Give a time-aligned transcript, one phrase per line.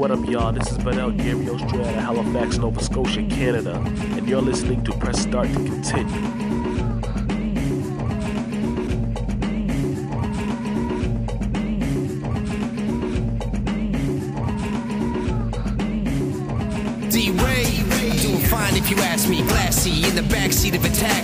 [0.00, 0.50] what up, y'all?
[0.50, 3.74] This is Benel Gary Ostrad at Halifax, Nova Scotia, Canada,
[4.16, 6.06] and you're listening to Press Start to Continue.
[17.10, 17.64] D way,
[18.22, 19.42] doing fine if you ask me.
[19.42, 21.19] Glassy in the backseat of a taxi.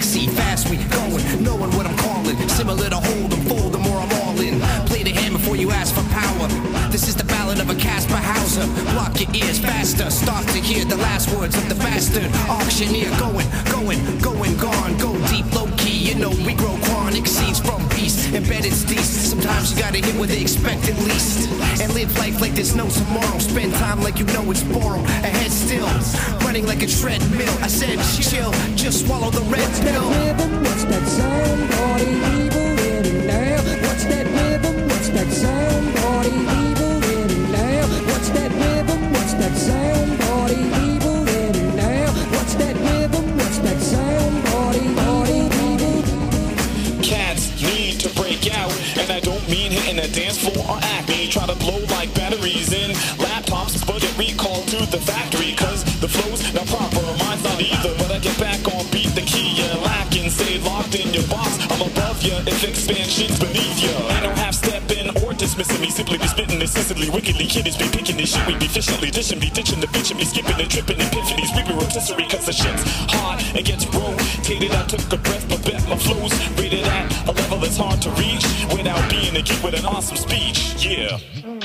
[12.48, 13.10] Auctioneer.
[13.18, 14.96] Going, going, going, gone.
[14.98, 16.08] Go deep, low key.
[16.08, 18.32] You know we grow chronic seeds from beast.
[18.32, 19.04] Embedded steez.
[19.04, 21.48] Sometimes you gotta hit what they expect at least.
[21.80, 23.38] And live life like there's no tomorrow.
[23.38, 25.04] Spend time like you know it's borrowed.
[25.04, 25.86] Ahead still.
[26.46, 27.54] Running like a treadmill.
[27.62, 28.52] I said chill.
[28.76, 30.08] Just swallow the red What's pill.
[30.10, 30.62] that rhythm?
[30.62, 32.55] What's that sound?
[62.46, 63.90] If expansion's beneath ya.
[64.14, 67.10] Ain't no half stepping or dismissing me, simply be spitting incessantly.
[67.10, 70.18] Wickedly, kiddies be picking this shit, we be efficiently dishing, be ditching the bitch, and
[70.18, 71.50] be skipping and tripping epiphanies.
[71.56, 74.72] We be rotisserie, cause the shit's hot and gets rotated.
[74.72, 78.10] I took a breath, but bet my flow's rated at a level that's hard to
[78.10, 80.74] reach without being a geek with an awesome speech.
[80.84, 81.18] Yeah.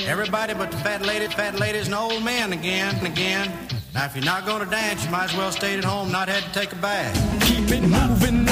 [0.06, 3.52] Everybody but the fat lady, fat ladies, an old man again and again.
[3.94, 6.28] Now, if you're not going to dance, you might as well stay at home, not
[6.28, 7.14] had to take a bath.
[7.46, 8.51] Keep it moving.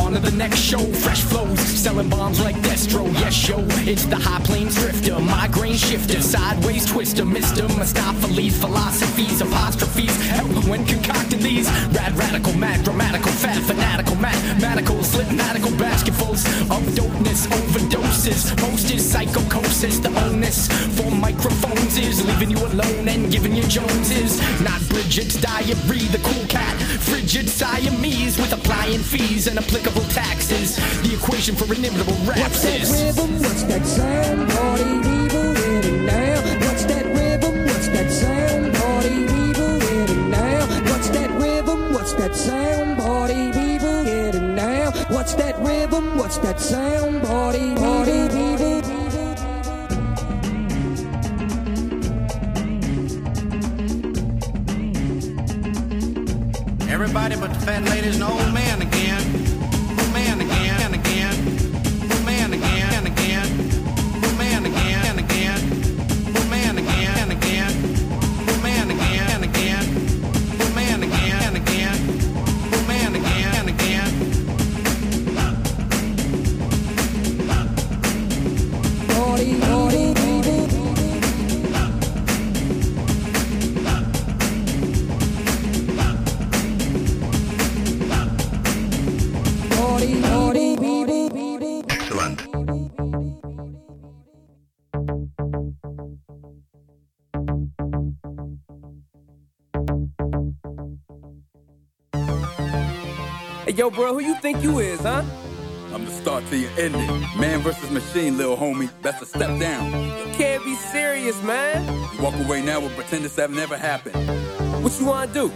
[0.00, 0.78] On to the next show.
[1.04, 1.60] Fresh flows.
[1.60, 3.12] Selling bombs like Destro.
[3.20, 3.58] Yes, yo.
[3.92, 5.18] It's the high plains drifter.
[5.18, 6.20] Migraine shifter.
[6.22, 7.24] Sideways twister.
[7.24, 7.68] Mr.
[7.76, 9.40] Mustapha philosophies.
[9.42, 10.16] Apostrophes.
[10.68, 11.68] When concocting these.
[11.92, 17.46] Rad, radical, mad, grammatical, fat, fanatical, mathematical, slipmatical basketfuls of dopeness.
[17.48, 18.42] Overdoses.
[18.62, 19.98] Most is psychocosis.
[19.98, 24.40] The onus for microphones is leaving you alone and giving you Joneses.
[24.62, 26.06] Not Bridget's diary.
[26.14, 26.76] The cool cat.
[27.00, 30.76] Frigid Siamese with applying fees and applicable taxes.
[31.02, 32.90] The equation for inimitable raps What's that is.
[32.92, 33.30] rhythm?
[33.42, 34.50] What's that sound?
[34.50, 36.40] Party evil in it now.
[36.66, 37.64] What's that rhythm?
[37.66, 38.74] What's that sound?
[38.74, 40.66] Party evil in it now.
[40.90, 41.92] What's that rhythm?
[41.92, 42.98] What's that sound?
[42.98, 44.90] Party evil in it now.
[45.08, 46.18] What's that rhythm?
[46.18, 47.22] What's that sound?
[47.22, 48.70] Party, party evil.
[56.90, 58.69] Everybody but the fat ladies and old man
[103.80, 105.24] yo, bro, who you think you is, huh?
[105.94, 107.08] I'm the start to your ending.
[107.38, 108.90] Man versus machine, little homie.
[109.00, 109.86] Best to step down.
[110.18, 111.80] You can't be serious, man.
[112.12, 114.16] You walk away now and pretend this have never happened.
[114.84, 115.50] What you wanna do?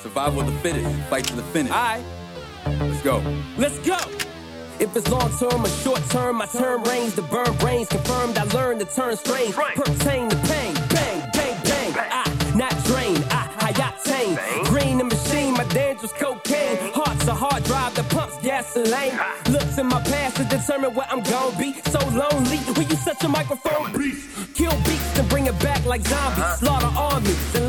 [0.00, 0.88] Survival of the fittest.
[1.10, 1.70] Fight to the finish.
[1.70, 2.02] Alright,
[2.64, 3.18] Let's go.
[3.58, 3.98] let's go.
[4.80, 8.38] If it's long term or short term, my term range to burn brains confirmed.
[8.38, 10.61] I learned to turn strange, pertain to pain.
[18.72, 19.52] Pumps gasoline.
[19.52, 21.74] Looks in my past to determine where I'm gonna be.
[21.90, 24.28] So lonely when you such a microphone beast.
[24.54, 26.38] Kill beats and bring it back like zombies.
[26.38, 26.56] Uh-huh.
[26.56, 27.68] Slaughter armies and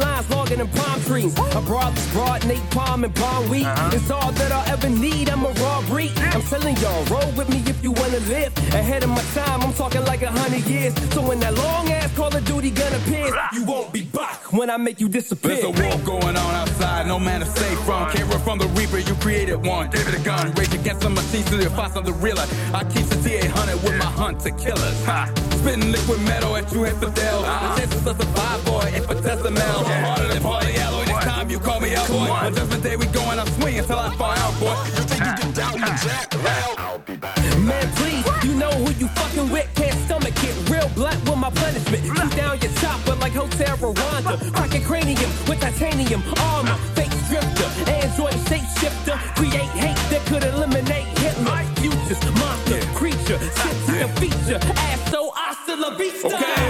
[0.55, 1.33] than palm trees.
[1.55, 2.41] A broadless broad,
[2.71, 3.65] Palm and palm wheat.
[3.65, 3.89] Uh-huh.
[3.93, 5.29] It's all that I'll ever need.
[5.29, 6.11] I'm a raw breed.
[6.17, 8.55] I'm telling y'all, roll with me if you wanna live.
[8.73, 10.93] Ahead of my time, I'm talking like a hundred years.
[11.13, 14.69] So when that long ass Call of Duty gun appears, you won't be back when
[14.69, 15.55] I make you disappear.
[15.61, 18.11] There's a war going on outside, no man is safe from.
[18.11, 19.89] Can't run from the Reaper, you created one.
[19.89, 22.45] Gave it a gun, rage against the machines till you find something realer.
[22.73, 25.05] I keep the T800 with my hunter killers.
[25.05, 25.31] Ha!
[25.59, 27.39] Spitting liquid metal at you infidel.
[27.45, 27.75] Uh-huh.
[27.75, 29.83] The chances of survive, boy, infinitesimal.
[30.03, 32.27] Harder than polyalloy, this time you call me out, boy.
[32.27, 34.75] On judgment day, we going, I'm swinging till I fall out, boy.
[34.97, 36.33] You think you can doubt me, Jack?
[36.43, 37.01] Well,
[37.63, 39.67] Man, please, you know who you fucking with.
[39.75, 40.69] Can't stomach it.
[40.69, 42.03] Real blunt with my punishment.
[42.03, 44.35] Shoot down your chopper like Hotel Rwanda.
[44.53, 46.75] Cracking cranium with titanium armor.
[46.95, 49.15] Fake drifter, android shapeshifter.
[49.39, 51.63] Create hate that could eliminate Hitler.
[51.79, 54.59] Futures, monster, creature, sit to the feature.
[54.75, 56.27] Ass so hasta la vista.
[56.27, 56.62] Okay,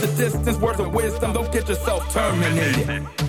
[0.00, 0.58] future distance.
[0.58, 1.32] Words of wisdom.
[1.32, 3.19] Don't get yourself terminated.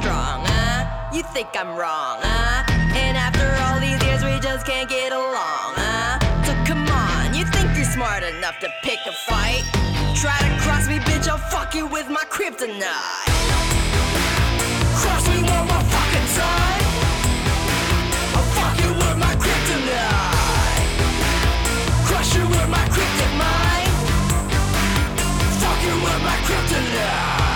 [0.00, 1.12] Strong, huh?
[1.12, 2.64] You think I'm wrong, huh?
[2.96, 6.18] And after all these years, we just can't get along, huh?
[6.44, 9.64] So come on, you think you're smart enough to pick a fight?
[10.16, 13.28] Try to cross me, bitch, I'll fuck you with my kryptonite.
[15.00, 16.84] Cross me one more fucking time.
[18.36, 20.88] I'll fuck you with my kryptonite.
[22.08, 23.94] Crush you with my kryptonite.
[25.60, 27.49] Fuck you with my kryptonite.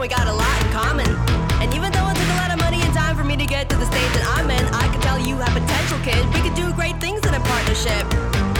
[0.00, 1.12] We got a lot in common.
[1.60, 3.68] And even though it took a lot of money and time for me to get
[3.68, 6.24] to the stage that I'm in, I can tell you have potential, kid.
[6.32, 8.08] We could do great things in a partnership.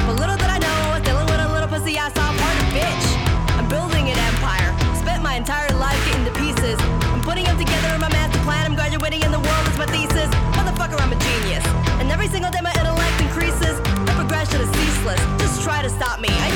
[0.05, 2.69] But little did I know I was dealing with a little pussy ass off hearted
[2.77, 3.07] bitch.
[3.57, 4.69] I'm building an empire.
[5.01, 6.77] Spent my entire life getting to pieces.
[7.09, 8.69] I'm putting them together in my master plan.
[8.69, 10.29] I'm graduating in the world is my thesis.
[10.61, 11.65] Motherfucker, I'm a genius.
[12.05, 13.81] And every single day my intellect increases.
[14.05, 15.21] The progression is ceaseless.
[15.41, 16.29] Just try to stop me.
[16.29, 16.53] I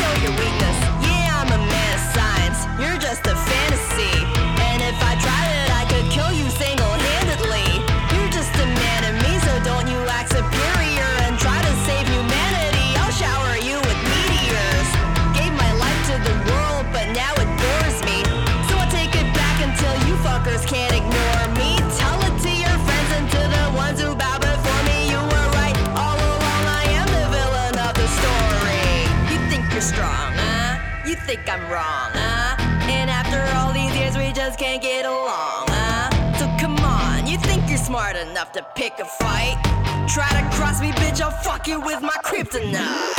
[31.37, 32.55] think I'm wrong, huh?
[32.89, 36.11] And after all these years, we just can't get along, huh?
[36.39, 39.59] So come on, you think you're smart enough to pick a fight?
[40.07, 43.15] Try to cross me, bitch, I'll fuck you with my kryptonite.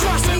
[0.00, 0.31] Cross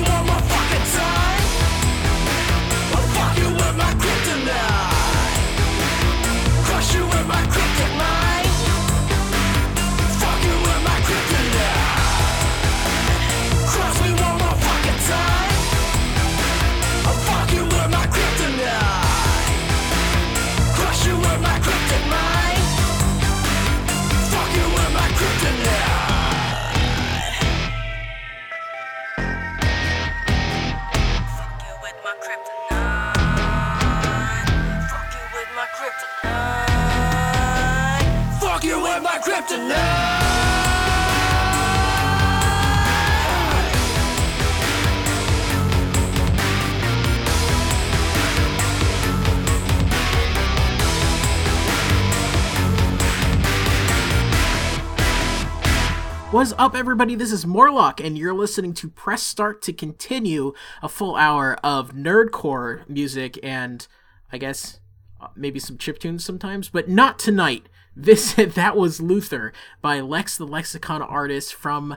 [56.42, 57.14] What's up, everybody?
[57.14, 61.92] This is Morlock, and you're listening to Press Start to continue a full hour of
[61.92, 63.86] nerdcore music and,
[64.32, 64.80] I guess,
[65.20, 67.68] uh, maybe some chip tunes sometimes, but not tonight.
[67.94, 71.96] This that was Luthor by Lex the Lexicon artist from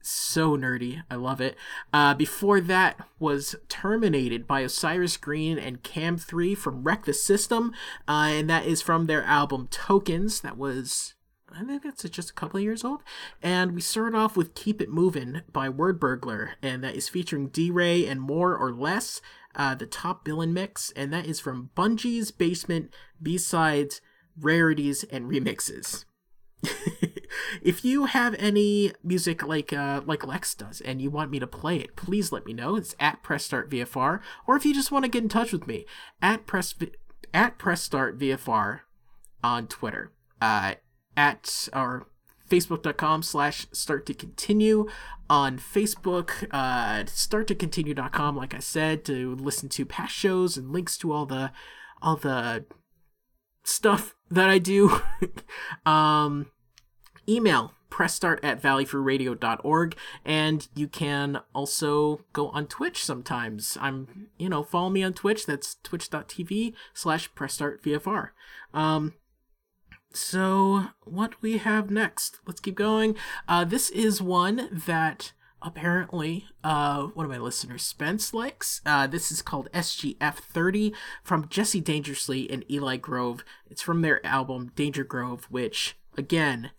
[0.02, 1.02] so nerdy.
[1.10, 1.56] I love it.
[1.92, 7.72] Uh, before that was Terminated by Osiris Green and Cam 3 from Wreck the System,
[8.08, 10.40] uh, and that is from their album Tokens.
[10.40, 11.14] That was.
[11.54, 13.02] I think that's just a couple of years old.
[13.42, 17.70] And we started off with Keep It Moving by Wordburglar, and that is featuring D
[17.70, 19.20] Ray and More or Less
[19.54, 24.00] uh, the Top Billin Mix, and that is from Burgie's Basement B sides,
[24.38, 26.04] rarities, and remixes.
[27.62, 31.46] if you have any music like uh, like Lex does and you want me to
[31.46, 32.76] play it, please let me know.
[32.76, 35.66] It's at Press Start VFR, or if you just want to get in touch with
[35.66, 35.86] me
[36.20, 36.74] at Press
[37.32, 38.80] at Press Start VFR
[39.42, 40.74] on Twitter, uh,
[41.16, 42.06] at or
[42.48, 44.86] facebook.com slash start to continue
[45.30, 50.70] on facebook uh start to continue.com like i said to listen to past shows and
[50.70, 51.50] links to all the
[52.02, 52.64] all the
[53.64, 55.00] stuff that i do
[55.86, 56.50] um
[57.28, 63.76] email pressstart at valleyfreeradio.org and you can also go on twitch sometimes.
[63.80, 68.30] I'm you know follow me on twitch that's twitch.tv slash pressstartvfr
[68.72, 69.14] um
[70.14, 72.40] so what we have next?
[72.46, 73.14] Let's keep going.
[73.46, 78.80] Uh this is one that apparently uh one of my listeners spence likes.
[78.86, 83.44] Uh this is called sgf 30 from jesse dangerously and eli grove.
[83.70, 86.70] It's from their album danger grove which again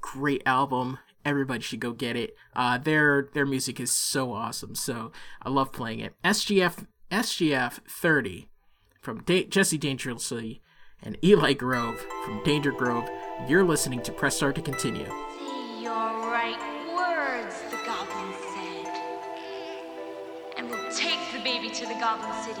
[0.00, 5.12] great album everybody should go get it uh their their music is so awesome so
[5.42, 8.48] i love playing it sgf sgf 30
[9.00, 10.62] from da- jesse dangerously
[11.02, 13.08] and Eli Grove from Danger Grove.
[13.46, 15.06] You're listening to Press Start to Continue.
[15.06, 16.58] Say your right
[16.94, 18.88] words, the goblin said.
[20.56, 22.60] And we'll take the baby to the goblin city.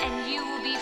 [0.00, 0.76] And you will be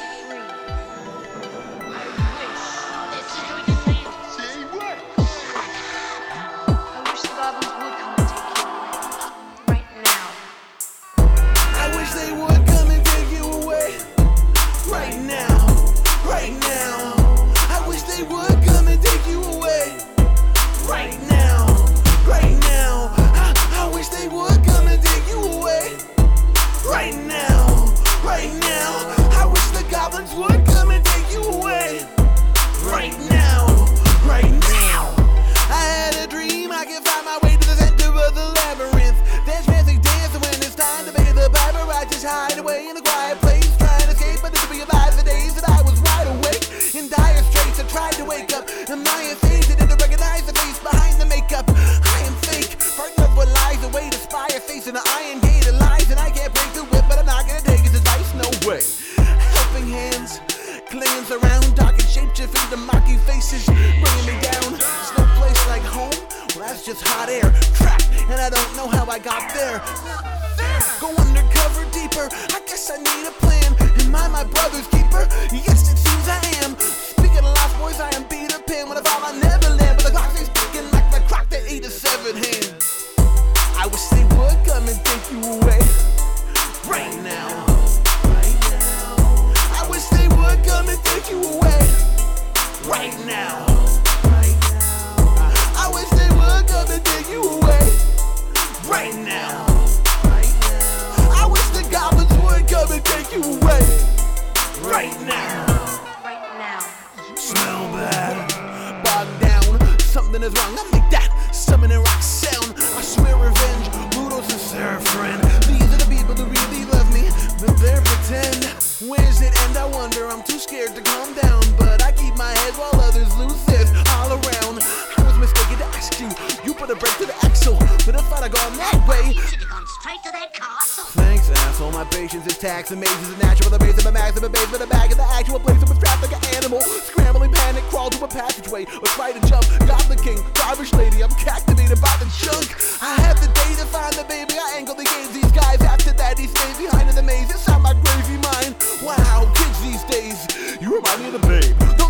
[110.57, 110.79] wrong.
[110.79, 112.75] I make that summoning rock sound.
[112.77, 113.87] I swear revenge.
[114.17, 115.41] Ludos and Seraphrin.
[115.67, 117.29] These are the people that really love me,
[117.61, 118.65] but they're pretend.
[119.05, 119.77] Where's it end?
[119.77, 120.27] I wonder.
[120.29, 123.91] I'm too scared to calm down, but I keep my head while others lose theirs
[124.17, 125.16] all around.
[125.37, 126.33] Was mistaken to ask you.
[126.65, 127.77] You put a break to the axle,
[128.09, 129.37] but if I'd have gone that way.
[129.37, 131.05] Should have gone straight to that castle.
[131.13, 131.93] Thanks, asshole.
[131.93, 132.91] My patience is taxed.
[132.93, 133.69] Amazes is natural.
[133.69, 135.77] The base of a max of a base with a bag of the actual place.
[135.77, 136.81] I was trapped like an animal.
[136.81, 138.89] Scrambling panic, crawl to a passageway.
[138.97, 139.69] Or try to jump.
[139.85, 141.21] Goblin King, garbage lady.
[141.21, 142.73] I'm captivated by the junk.
[143.05, 144.57] I have the day to find the baby.
[144.57, 145.37] I angle the games.
[145.37, 147.53] These guys after that, he stays behind in the maze.
[147.53, 148.73] Inside my gravy mind.
[149.05, 150.41] Wow, kids these days.
[150.81, 152.06] You remind me of the babe.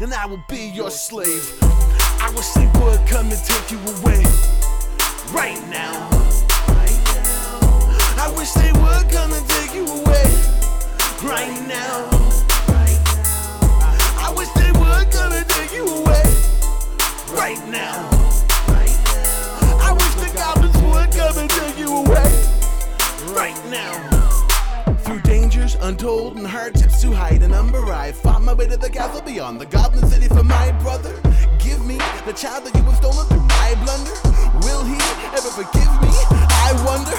[0.00, 1.58] And I will be your slave.
[1.62, 4.24] I wish they would come and take you away
[5.32, 6.08] right now.
[8.18, 10.24] I wish they would come and take you away
[11.22, 12.08] right now.
[14.18, 16.22] I wish they would come and take you away
[17.32, 18.08] right now.
[19.80, 22.32] I wish the goblins would come and take you away
[23.34, 24.19] right now.
[25.70, 29.20] Through untold and hardships to hide and number, I fought my way to the castle
[29.22, 31.14] beyond the goblin city for my brother.
[31.58, 31.96] Give me
[32.26, 34.16] the child that you have stolen through my blunder.
[34.66, 34.98] Will he
[35.30, 36.10] ever forgive me?
[36.66, 37.16] I wonder.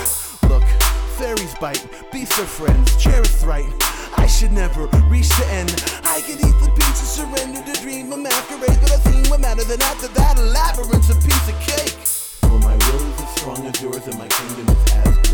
[0.51, 0.67] Look,
[1.15, 3.71] fairies bite, beasts are friends, cherith right.
[4.17, 5.71] I should never reach the end.
[6.03, 9.63] I could eat the pizza, surrender to dream a masquerade, but I've seen what matter.
[9.63, 11.95] Then after that, a labyrinth's a piece of cake.
[12.41, 15.30] For my will is as strong as yours, and my kingdom is as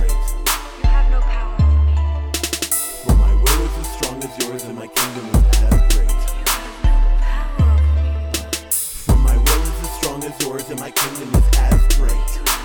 [4.20, 6.12] is as yours, and my kingdom is as great.
[9.06, 12.57] For my will is as strong as yours, and my kingdom is as great.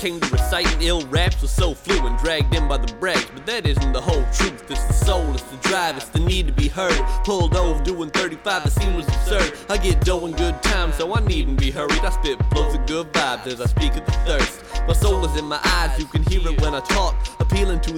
[0.00, 3.26] Came to reciting ill raps, was so fluent, dragged in by the brags.
[3.34, 4.70] But that isn't the whole truth.
[4.70, 6.98] It's the soul, it's the drive, it's the need to be heard.
[7.24, 9.52] Pulled over doing 35, the scene was absurd.
[9.68, 12.00] I get dough in good time, so I needn't be hurried.
[12.00, 14.62] I spit flows of good vibes as I speak of the thirst.
[14.86, 17.14] My soul is in my eyes, you can hear it when I talk.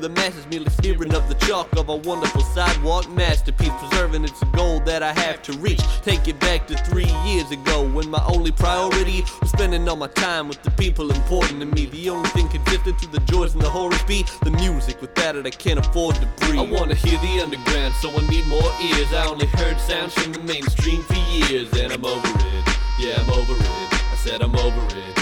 [0.03, 3.71] The masses, merely smearing of the chalk of a wonderful sidewalk masterpiece.
[3.79, 5.81] Preserving it's goal that I have to reach.
[6.03, 10.09] Take it back to three years ago when my only priority was spending all my
[10.09, 11.87] time with the people important to me.
[11.87, 15.01] The only thing consistent to the joys and the horrors be the music.
[15.01, 16.59] With that, I can't afford to breathe.
[16.59, 19.13] I wanna hear the underground, so I need more ears.
[19.13, 22.77] I only heard sounds from the mainstream for years, and I'm over it.
[22.99, 23.93] Yeah, I'm over it.
[23.93, 25.22] I said I'm over it.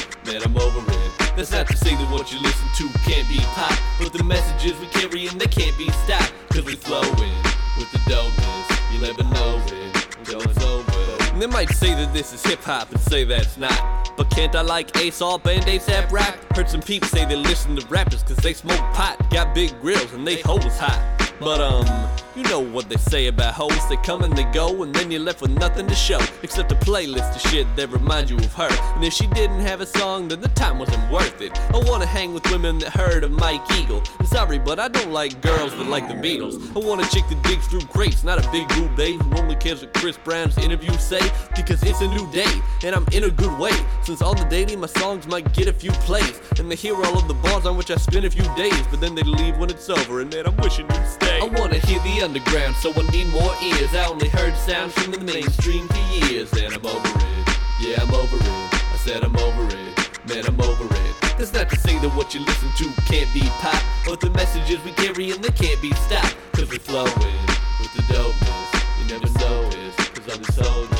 [1.40, 4.78] That's not to say that what you listen to can't be pop, but the messages
[4.78, 6.34] we carry in they can't be stopped.
[6.50, 7.32] Cause we flowing
[7.78, 8.92] with the dopeness.
[8.92, 9.96] You never know it
[10.28, 11.32] it's over.
[11.32, 14.12] And they might say that this is hip hop and say that's not.
[14.18, 16.36] But can't I like Ace all band ASAP rap?
[16.54, 20.12] Heard some people say they listen to rappers cause they smoke pot, got big grills,
[20.12, 21.29] and they hoes hot.
[21.40, 21.86] But um,
[22.36, 23.88] you know what they say about hoes.
[23.88, 26.74] They come and they go, and then you're left with nothing to show except a
[26.74, 28.68] playlist of shit that remind you of her.
[28.94, 31.58] And if she didn't have a song, then the time wasn't worth it.
[31.74, 34.02] I wanna hang with women that heard of Mike Eagle.
[34.18, 36.60] I'm sorry, but I don't like girls that like the Beatles.
[36.76, 39.56] I want a chick that digs through crates, not a big boob babe who only
[39.56, 41.20] cares what Chris Brown's interviews say.
[41.56, 42.52] Because it's a new day,
[42.84, 43.72] and I'm in a good way.
[44.02, 47.18] Since on the dating, my songs might get a few plays, and they hear all
[47.18, 48.82] of the bars on which I spend a few days.
[48.90, 51.29] But then they leave when it's over, and man, I'm wishing you'd stay.
[51.38, 53.94] I wanna hear the underground, so I need more ears.
[53.94, 57.56] I only heard sounds from the mainstream for years, and I'm over it.
[57.80, 58.74] Yeah, I'm over it.
[58.74, 60.28] I said I'm over it.
[60.28, 61.14] Man, I'm over it.
[61.38, 64.82] That's not to say that what you listen to can't be pop, but the messages
[64.84, 66.36] we carry and they can't be stopped.
[66.52, 67.08] Cause we flowing
[67.80, 68.70] with the dopeness.
[68.98, 70.99] You never know it, cause I'm the soul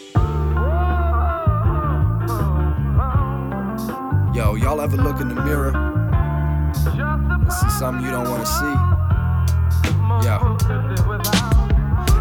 [4.33, 8.75] Yo, y'all ever look in the mirror and see something you don't want to see?
[10.25, 10.57] Yo.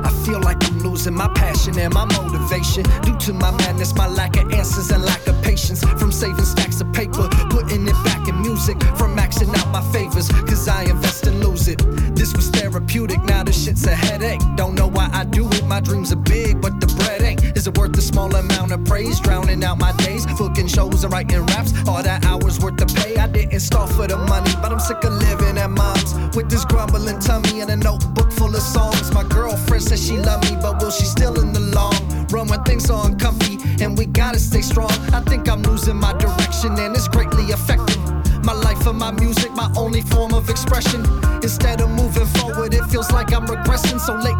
[0.02, 4.08] I feel like I'm losing my passion and my motivation due to my madness, my
[4.08, 5.84] lack of answers and lack of patience.
[5.84, 10.28] From saving stacks of paper, putting it back in music, from maxing out my favors,
[10.28, 11.78] cause I invest and lose it.
[12.16, 14.40] This was therapeutic, now the shit's a headache.
[14.56, 16.49] Don't know why I do it, my dreams are big,
[19.50, 20.26] drowning out my days.
[20.38, 23.16] Booking shows and writing raps, all that hours worth of pay.
[23.16, 26.64] I didn't start for the money, but I'm sick of living at mom's with this
[26.64, 29.12] grumbling tummy and a notebook full of songs.
[29.12, 31.94] My girlfriend says she love me, but will she still in the long
[32.28, 33.58] run when things are uncomfy?
[33.82, 34.92] And we gotta stay strong.
[35.12, 38.00] I think I'm losing my direction, and it's greatly affecting
[38.42, 41.04] my life and my music, my only form of expression.
[41.42, 44.00] Instead of moving forward, it feels like I'm regressing.
[44.00, 44.39] So lately,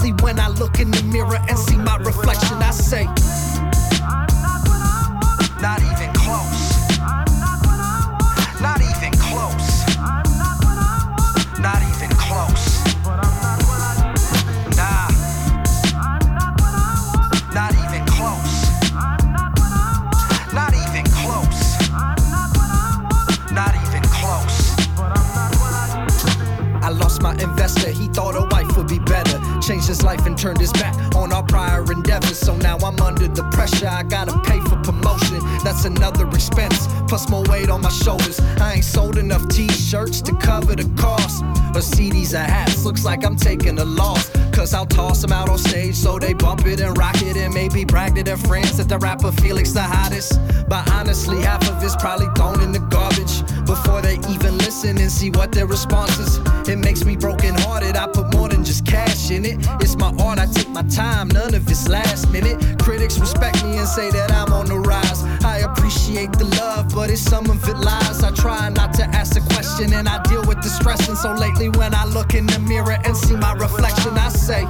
[66.71, 68.23] love, but it's some of it lies.
[68.23, 71.09] I try not to ask a question and I deal with the stress.
[71.09, 74.63] And so lately, when I look in the mirror and see my reflection, I say,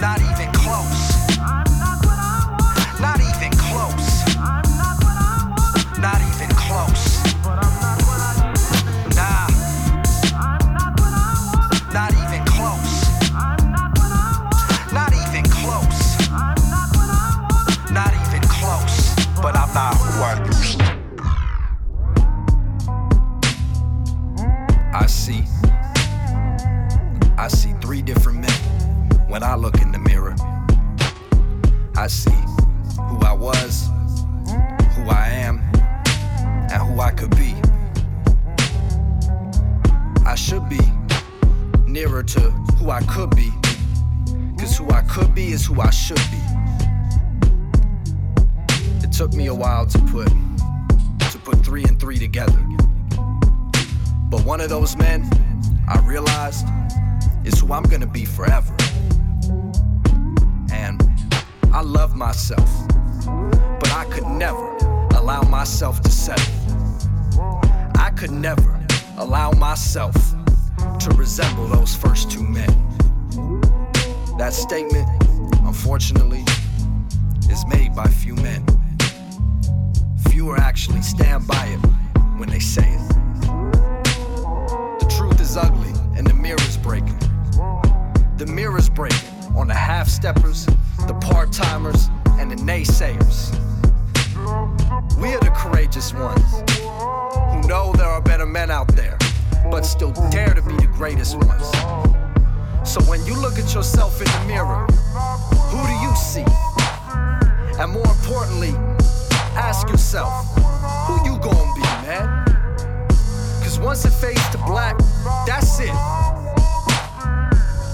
[0.00, 0.33] Not even close.
[98.54, 99.18] Men out there,
[99.68, 101.68] but still dare to be the greatest ones.
[102.88, 104.86] So when you look at yourself in the mirror,
[105.72, 106.44] who do you see?
[107.80, 108.72] And more importantly,
[109.56, 110.30] ask yourself,
[111.08, 112.46] who you gonna be, man?
[113.64, 114.96] Cause once it fades to black,
[115.48, 115.90] that's it.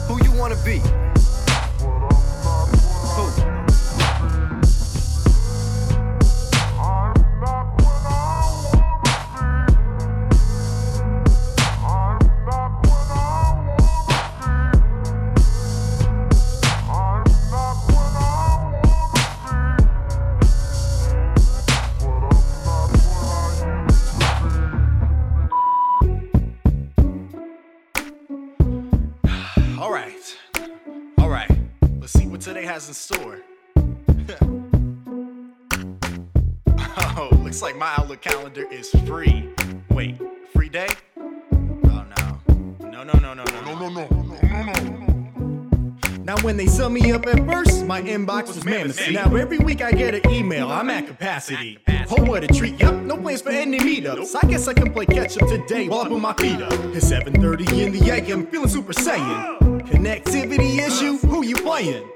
[0.09, 0.83] Who you wanna be?
[32.89, 33.41] In store.
[37.17, 39.49] oh, looks like my Outlook calendar is free.
[39.91, 40.19] Wait,
[40.53, 40.89] free day?
[41.21, 42.41] Oh no.
[42.91, 43.45] No, no, no, no, no.
[43.45, 44.09] No, no, no.
[44.43, 45.07] No, no.
[46.25, 49.11] Now, when they sum me up at first, my inbox was mammoth.
[49.11, 51.79] Now, every week I get an email, I'm at capacity.
[52.09, 52.79] Oh, what a treat.
[52.79, 54.37] Yep, no plans for any meetups.
[54.41, 56.73] I guess I can play catch up today while I put my feet up.
[56.95, 59.59] It's 7.30 in the AM, feeling super saiyan.
[59.61, 59.81] Oh.
[59.85, 61.17] Connectivity issue?
[61.27, 62.09] Who you playing?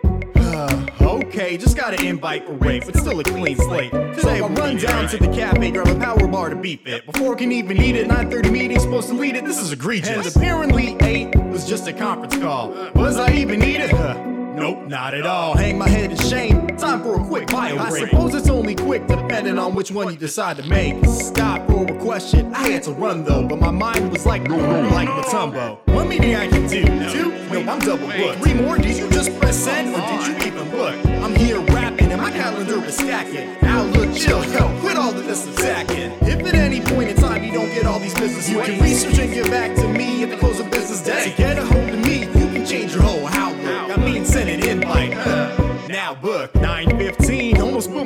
[0.55, 3.91] Uh, okay, just got an invite for Ray, but still a clean slate.
[3.91, 7.05] Today I'll run down to the cafe, grab a power bar to beep it.
[7.07, 10.11] Before I can even eat it, 9.30 meeting, supposed to lead it, this is egregious.
[10.11, 12.71] And apparently 8 was just a conference call.
[12.95, 13.91] Was I even need it?
[13.91, 14.15] Huh.
[14.55, 15.57] Nope, not at all.
[15.57, 16.69] Hang my head in shame.
[16.77, 18.05] Time for a quick bio break.
[18.05, 21.05] I suppose it's only quick depending on which one you decide to make.
[21.07, 22.55] Stop for a question.
[22.55, 25.85] I had to run though, but my mind was like no, no, like Mutombo.
[26.15, 26.85] Meeting I can do.
[27.11, 27.31] Two?
[27.49, 28.39] No, I'm double booked.
[28.41, 28.79] Three more?
[28.79, 30.95] Did you just press send or did you even look?
[31.07, 33.57] I'm here rapping and my calendar is stacking.
[33.63, 36.13] Now look chill, yo, quit all of this attacking.
[36.23, 39.19] If at any point in time you don't get all these business, you can research
[39.19, 41.33] and get back to me at the close of business day.
[41.33, 43.99] To get a hold of me, you can change your whole outlook.
[43.99, 45.15] I mean, send an invite.
[45.17, 46.94] Uh, now book 915 almost put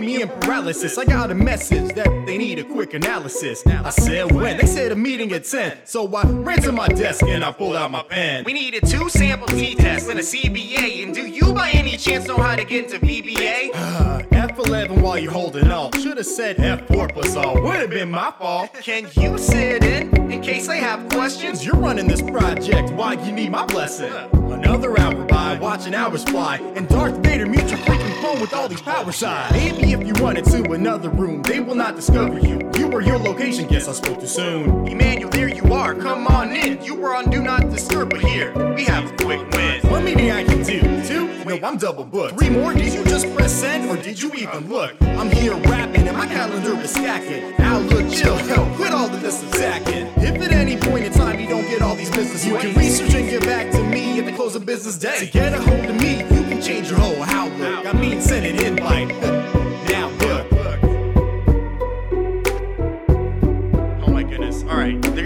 [0.09, 0.97] me in paralysis.
[0.97, 3.63] I got a message that they need a quick analysis.
[3.67, 7.23] I said when they said a meeting at 10, so I ran to my desk
[7.25, 8.45] and I pulled out my pen.
[8.45, 11.05] We needed two sample T-tests and a CBA.
[11.05, 13.71] And do you by any chance know how to get into VBA?
[13.75, 15.95] Uh, F11 while you're holding off.
[16.01, 17.61] Should've said F4 plus all.
[17.63, 18.73] Would've been my fault.
[18.75, 21.67] Can you sit in in case they have questions?
[21.67, 22.93] You're running this project.
[22.93, 24.13] Why you need my blessing?
[24.33, 28.69] Another hour by, watching hours fly, and Darth Vader mute your freaking phone with all
[28.69, 29.53] these power sides.
[29.53, 32.71] Maybe if you run into another room, they will not discover you.
[32.77, 33.67] You or your location.
[33.67, 34.87] Guess I spoke too soon.
[34.87, 35.95] Emmanuel, there you are.
[35.95, 36.83] Come on in.
[36.83, 39.81] You were on Do Not Disturb, but here we have a quick win.
[39.91, 40.81] One meeting I can do.
[41.05, 41.45] Two?
[41.45, 42.39] No, I'm double booked.
[42.39, 42.75] Three more?
[42.75, 44.95] Did you just press send or did you even look?
[45.03, 47.55] I'm here rapping and my calendar is stacking.
[47.59, 50.07] Now look chill, yo, quit all of this attacking.
[50.23, 53.15] If at any point in time you don't get all these business, you can research
[53.15, 55.19] and get back to me at the close of business day.
[55.19, 57.87] To get a hold of me, you can change your whole outlook.
[57.87, 59.55] I mean, send an invite.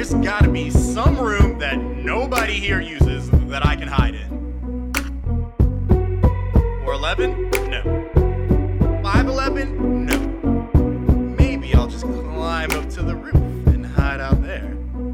[0.03, 4.93] there's got to be some room that nobody here uses that I can hide in.
[6.85, 7.51] 411?
[7.71, 7.92] No.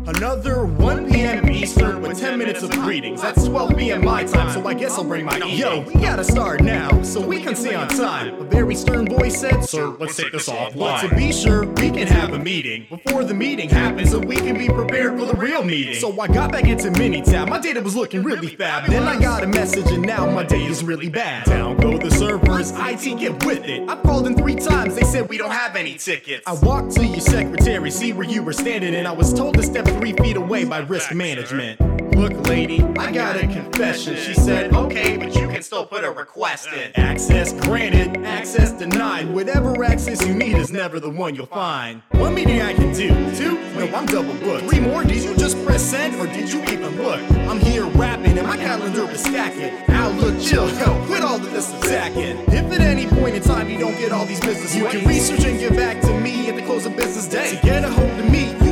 [0.09, 1.51] Another 1 p.m.
[1.51, 3.21] Eastern with 10 minutes of greetings.
[3.21, 4.03] That's 12 p.m.
[4.07, 7.43] my time, so I guess I'll bring my Yo, we gotta start now, so we
[7.43, 8.41] can stay on time.
[8.41, 10.79] A very stern voice said, Sir, let's take this offline.
[10.79, 14.37] But to be sure, we can have a meeting before the meeting happens, so we
[14.37, 15.97] can be prepared for the real meeting.
[15.97, 17.51] So I got back into Minitab.
[17.51, 18.89] My data was looking really fab.
[18.89, 21.45] Then I got a message, and now my day is really bad.
[21.45, 23.87] Down go the servers, IT get with it.
[23.91, 26.45] I've called in three times, they said we don't have any tickets.
[26.47, 29.63] I walked to your secretary, see where you were standing, and I was told to
[29.63, 31.81] step three feet away by risk management.
[32.15, 34.17] Look, lady, I got a confession.
[34.17, 36.91] She said, Okay, but you can still put a request in.
[36.97, 39.33] Access granted, access denied.
[39.33, 42.03] Whatever access you need is never the one you'll find.
[42.13, 43.09] One meeting I can do.
[43.37, 43.55] Two?
[43.75, 44.69] No, I'm double booked.
[44.69, 45.05] Three more?
[45.05, 47.21] Did you just press send or did you even look?
[47.49, 49.73] I'm here rapping and my calendar is stacking.
[49.89, 52.39] Now look chill, yo, quit all of this attacking.
[52.49, 55.45] If at any point in time you don't get all these business, you can research
[55.45, 57.57] and get back to me at the close of business day.
[57.57, 58.68] To get a hold of me,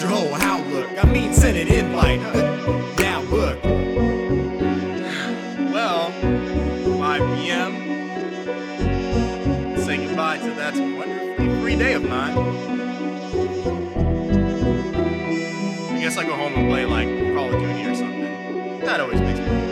[0.00, 0.90] change your whole outlook.
[1.02, 2.20] I mean, send an invite.
[2.98, 3.62] now look.
[5.72, 6.10] Well,
[6.98, 7.72] 5 p.m.
[9.78, 12.36] Say goodbye to that wonderfully free day of mine.
[15.88, 18.80] I guess I go home and play like Call of Duty or something.
[18.80, 19.69] That always makes me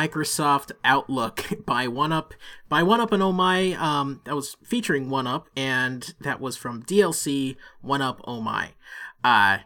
[0.00, 2.32] Microsoft Outlook by One Up
[2.70, 3.72] by One Up and Oh My.
[3.72, 8.70] Um, that was featuring One Up, and that was from DLC One Up Oh My.
[9.22, 9.58] Uh,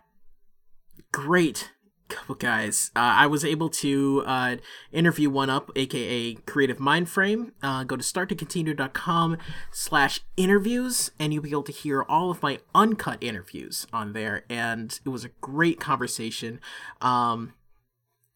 [1.12, 1.70] great
[2.08, 2.90] couple guys.
[2.96, 4.56] Uh, I was able to uh,
[4.90, 7.52] interview One Up, aka Creative Mindframe.
[7.62, 9.38] Uh, go to starttocontinue.com
[9.70, 14.44] slash interviews, and you'll be able to hear all of my uncut interviews on there.
[14.50, 16.58] And it was a great conversation.
[17.00, 17.52] Um,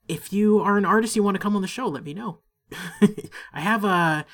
[0.08, 2.38] if you are an artist you want to come on the show, let me know.
[3.52, 4.26] I have a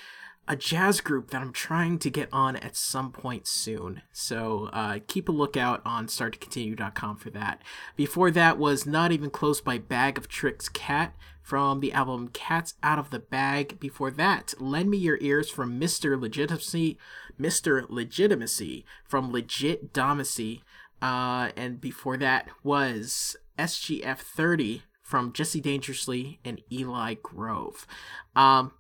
[0.47, 4.03] a jazz group that I'm trying to get on at some point soon.
[4.13, 7.63] So uh, keep a lookout on starttocontinue.com for that.
[7.97, 12.75] Before that was Not Even Close by Bag of Tricks Cat from the album Cats
[12.83, 13.81] Out of the Bag.
[13.81, 16.21] Before that, Lend Me Your Ears from Mr.
[16.21, 16.99] Legitimacy,
[17.41, 17.87] Mr.
[17.89, 20.61] Legitimacy from Legit Damacy.
[21.01, 27.87] Uh, and before that was SGF 30 from Jesse Dangerously and Eli Grove.
[28.35, 28.73] Um,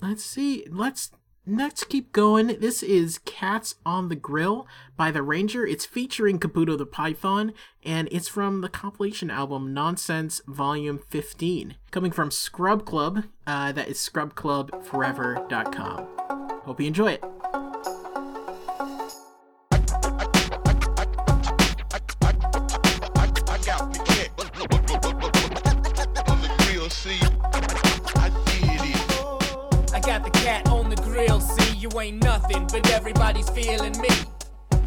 [0.00, 0.66] let's see.
[0.70, 1.10] Let's
[1.46, 2.46] let's keep going.
[2.60, 5.66] This is Cats on the Grill by the Ranger.
[5.66, 7.52] It's featuring Kabuto the Python,
[7.84, 13.24] and it's from the compilation album Noncents Volume 15, coming from Scrub Club.
[13.46, 16.06] Uh, that is scrubclubforever.com.
[16.64, 17.22] Hope you enjoy it.
[32.52, 34.08] Nothing, but everybody's feeling me.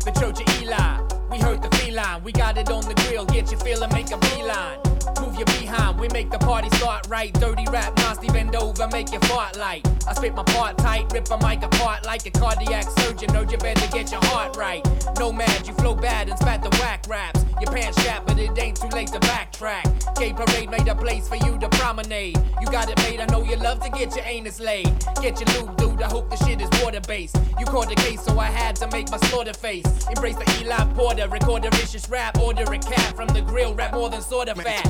[0.03, 0.99] The of Eli,
[1.31, 2.23] we heard the feline.
[2.23, 4.79] We got it on the grill, get you feeling, make a beeline.
[5.19, 7.33] Move your behind, we make the party start right.
[7.33, 9.87] Dirty rap, nasty, bend over, make your fart light.
[10.07, 13.33] I spit my part tight, rip a mic apart like a cardiac surgeon.
[13.33, 14.85] Know you better get your heart right.
[15.17, 17.43] No mad, you flow bad and spat the whack raps.
[17.61, 19.94] Your pants shat, but it ain't too late to backtrack.
[20.15, 22.37] Gay parade made a place for you to promenade.
[22.61, 24.89] You got it made, I know you love to get your anus laid.
[25.21, 27.37] Get your lube, dude, I hope the shit is water based.
[27.59, 29.85] You caught the case, so I had to make my slaughter face.
[30.07, 33.93] Embrace the Eli Porter, record a vicious rap, order a cat from the grill, rap
[33.93, 34.85] more than sorta fat.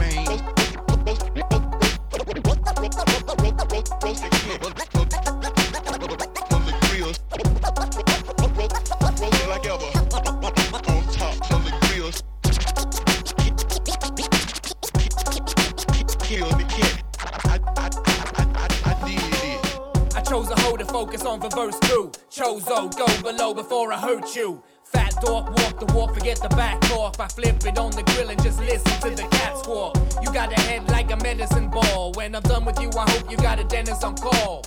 [22.46, 24.62] Chozo, go below before I hurt you.
[24.84, 27.20] Fat dog, walk the walk, forget the back talk.
[27.20, 29.98] I flip it on the grill and just listen to the cat squawk.
[30.22, 32.12] You got a head like a medicine ball.
[32.14, 34.64] When I'm done with you, I hope you got a dentist on call.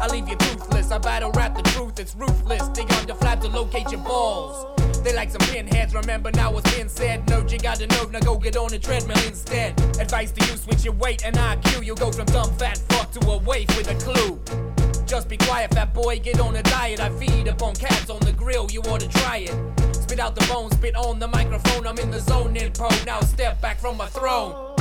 [0.00, 0.90] I leave you toothless.
[0.90, 2.66] I battle rap the truth, it's ruthless.
[2.68, 4.64] Dig on the flap to locate your balls.
[5.04, 7.28] They like some pinheads, remember now what's been said.
[7.28, 9.78] No, you got a nerve, now go get on a treadmill instead.
[10.00, 11.84] Advice to you, switch your weight and IQ.
[11.84, 14.77] You'll go from dumb fat fuck to a waif with a clue.
[15.08, 17.00] Just be quiet, fat boy, get on a diet.
[17.00, 19.94] I feed upon cats on the grill, you ought to try it.
[19.94, 21.86] Spit out the bones, spit on the microphone.
[21.86, 22.88] I'm in the zone, info.
[23.06, 24.74] Now step back from my throne.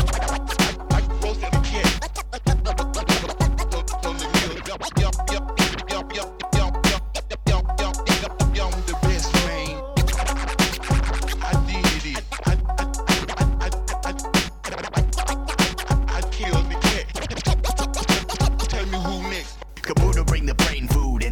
[2.65, 2.86] The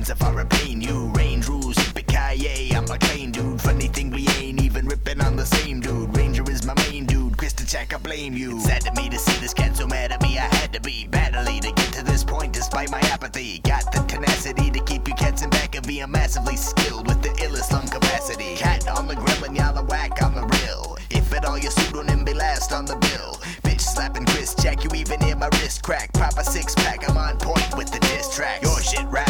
[0.05, 1.11] food, Insafara pain you.
[1.15, 3.61] Range rules, yippee I'm a clean dude.
[3.61, 6.15] Funny thing, we ain't even ripping on the same dude.
[6.15, 7.33] Ranger is my main dude.
[7.37, 8.59] Krista Jack, I blame you.
[8.59, 10.37] Sad to me to see this cat so mad at me.
[10.37, 13.59] I had to be badly to get to this point despite my apathy.
[13.59, 16.01] Got the tenacity to keep you cats in back of me.
[16.01, 18.55] I'm massively skilled with the illest lung capacity.
[18.55, 20.97] Cat on the grill and y'all a whack on the real.
[21.09, 23.39] If at all your pseudonym be last on the bill.
[23.63, 26.13] Bitch slapping Chris Jack, you even hear my wrist crack.
[26.13, 28.61] Pop a six pack, I'm on point with the diss track.
[28.61, 29.24] Your shit raps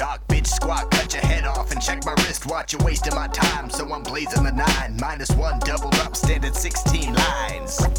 [0.00, 0.26] talk.
[0.28, 2.72] Bitch squawk, cut your head off and check my wrist watch.
[2.72, 4.96] You're wasting my time, so I'm blazing the nine.
[4.98, 7.89] Minus one, doubled up, standard 16 lines.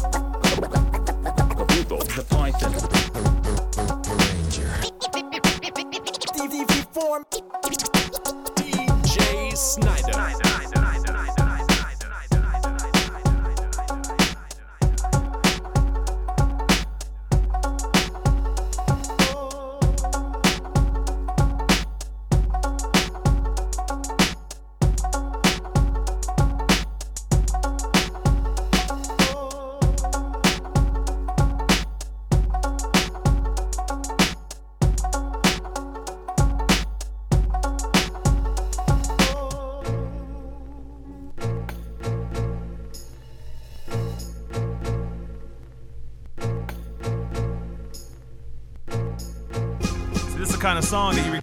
[51.14, 51.41] Kind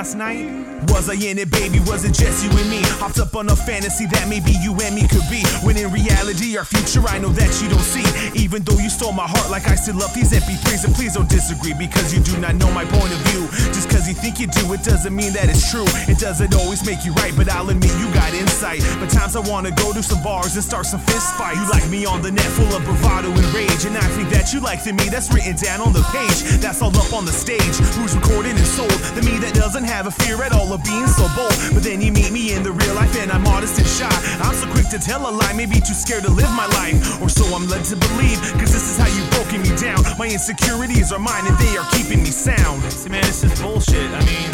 [0.00, 0.48] last night?
[0.88, 1.78] Was I in it, baby?
[1.84, 2.80] Was it just you and me?
[2.96, 5.44] Hopped up on a fantasy that maybe you and me could be.
[5.60, 8.08] When in reality, our future I know that you don't see.
[8.32, 10.88] Even though you stole my heart, like I still love these MP3s.
[10.88, 13.44] And please don't disagree because you do not know my point of view.
[13.76, 15.84] Just cause you think you do, it doesn't mean that it's true.
[16.08, 18.80] It doesn't always make you right, but I'll admit you got insight.
[18.96, 21.60] But times I wanna go to some bars and start some fist fights.
[21.60, 23.84] You like me on the net, full of bravado and rage.
[23.84, 26.56] And I think that you like the me that's written down on the page.
[26.64, 27.76] That's all up on the stage.
[28.00, 28.96] Who's recorded and sold?
[29.12, 31.52] The me that doesn't have a fear at all of being so bold.
[31.74, 34.14] But then you meet me in the real life and I'm modest and shy.
[34.38, 37.20] I'm so quick to tell a lie, maybe too scared to live my life.
[37.20, 39.98] Or so I'm led to believe, cause this is how you've broken me down.
[40.16, 42.80] My insecurities are mine and they are keeping me sound.
[42.92, 44.10] See, man, this is bullshit.
[44.14, 44.48] I mean,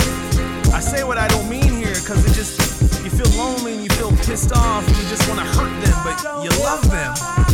[0.72, 2.56] I say what I don't mean here because it just,
[3.04, 5.96] you feel lonely and you feel pissed off and you just want to hurt them,
[6.02, 7.45] but you love them.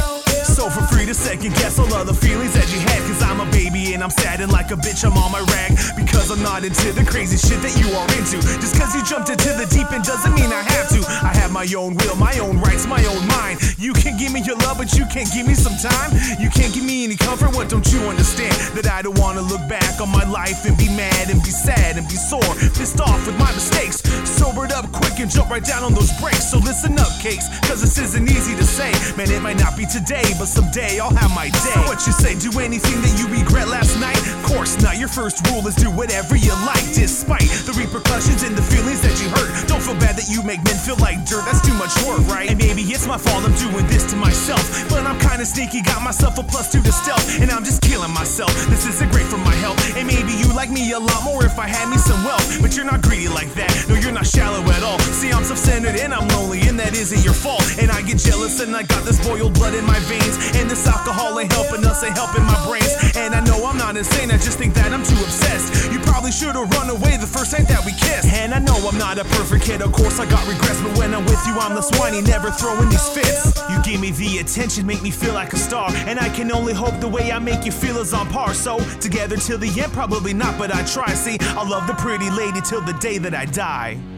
[0.63, 3.41] So for free to second guess all of the feelings that you had Cause I'm
[3.41, 5.77] a baby and I'm sad and like a bitch, I'm on my rag.
[6.01, 8.41] Because I'm not into the crazy shit that you are into.
[8.57, 11.01] Just cause you jumped into the deep end doesn't mean I have to.
[11.21, 13.61] I have my own will, my own rights, my own mind.
[13.77, 16.17] You can give me your love, but you can't give me some time.
[16.41, 18.57] You can't give me any comfort, what don't you understand?
[18.73, 22.01] That I don't wanna look back on my life and be mad and be sad
[22.01, 24.01] and be sore, pissed off with my mistakes.
[24.25, 26.49] Sobered up quick and jump right down on those brakes.
[26.49, 28.89] So listen up, cakes, cause this isn't easy to say.
[29.21, 31.75] Man, it might not be today, but someday I'll have my day.
[31.75, 34.19] So what you say, do anything that you regret last night?
[34.47, 38.63] Course not, your first rule is do whatever you like, despite the repercussions and the
[38.63, 39.51] feelings that you hurt.
[39.69, 42.51] Don't feel bad that you make men feel like dirt, that's too much work, right?
[42.51, 44.63] And maybe it's my fault I'm doing this to myself.
[44.89, 48.13] But I'm kinda sneaky, got myself a plus two to stealth, and I'm just killing
[48.13, 48.53] myself.
[48.69, 51.59] This isn't great for my health, and maybe you like me a lot more if
[51.59, 52.61] I had me some wealth.
[52.61, 54.99] But you're not greedy like that, no, you're not shallow at all.
[55.19, 57.65] See, I'm self centered and I'm lonely, and that isn't your fault.
[57.81, 60.87] And I get jealous, and I got this boiled blood in my veins, and this
[60.87, 62.93] alcohol ain't helping us, ain't helping my brains.
[63.17, 65.93] And I know I'm not insane, I just think that I'm too obsessed.
[65.93, 68.29] You probably should've run away the first night that we kissed.
[68.33, 71.15] And I know I'm not a perfect kid, of course I got regrets, but when
[71.15, 73.61] I'm with you, I'm less whiny, never throwing these fits.
[73.71, 76.75] You give me the attention, make me feel like a star, and I can only
[76.75, 78.55] hope the way I make you feel is on par.
[78.55, 81.13] So together till the end, probably not, but I try.
[81.15, 84.12] See, I'll love the pretty lady till the day that I die.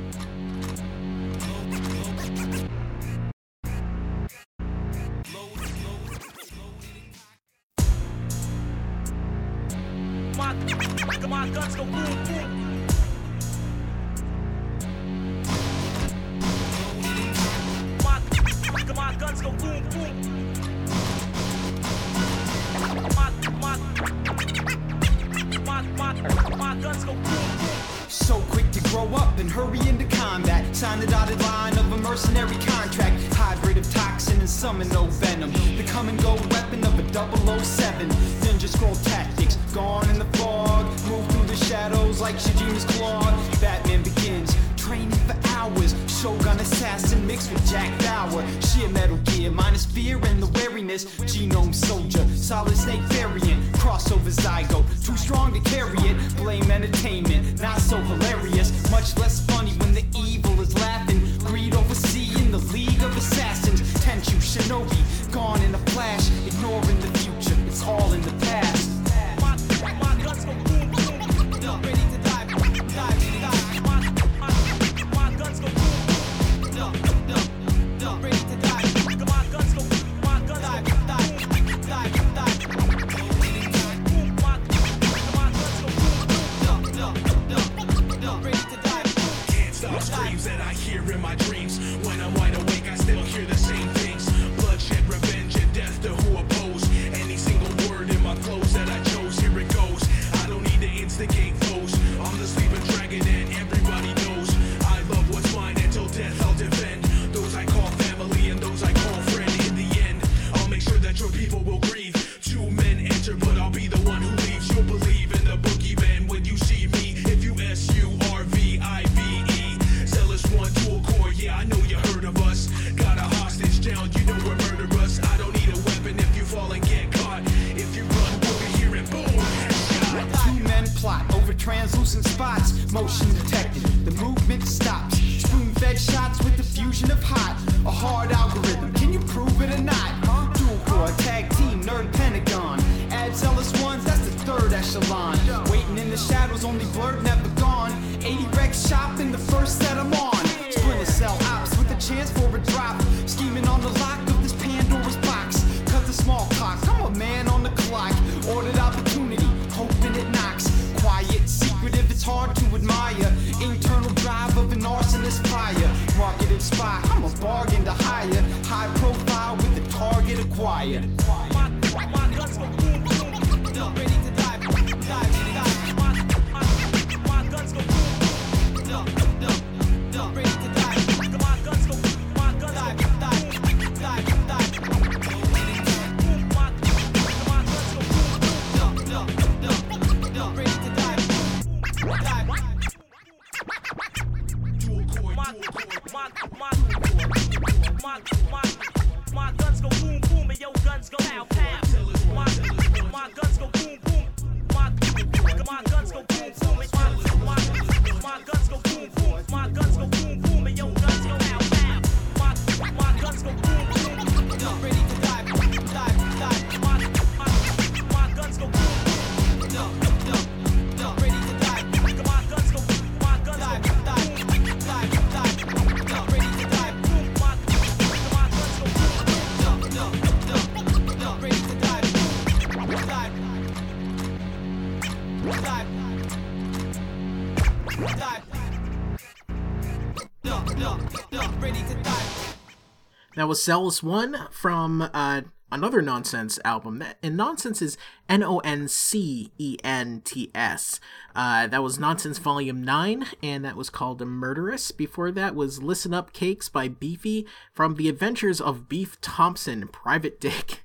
[243.44, 247.04] That was Zealous One from uh, another Noncents album.
[247.22, 250.98] And Noncents is N O N C E N T S.
[251.36, 254.92] Uh, that was Noncents Volume 9, and that was called Murderous.
[254.92, 260.40] Before that was Listen Up Cakes by Beefy from The Adventures of Beef Thompson, Private
[260.40, 260.83] Dick.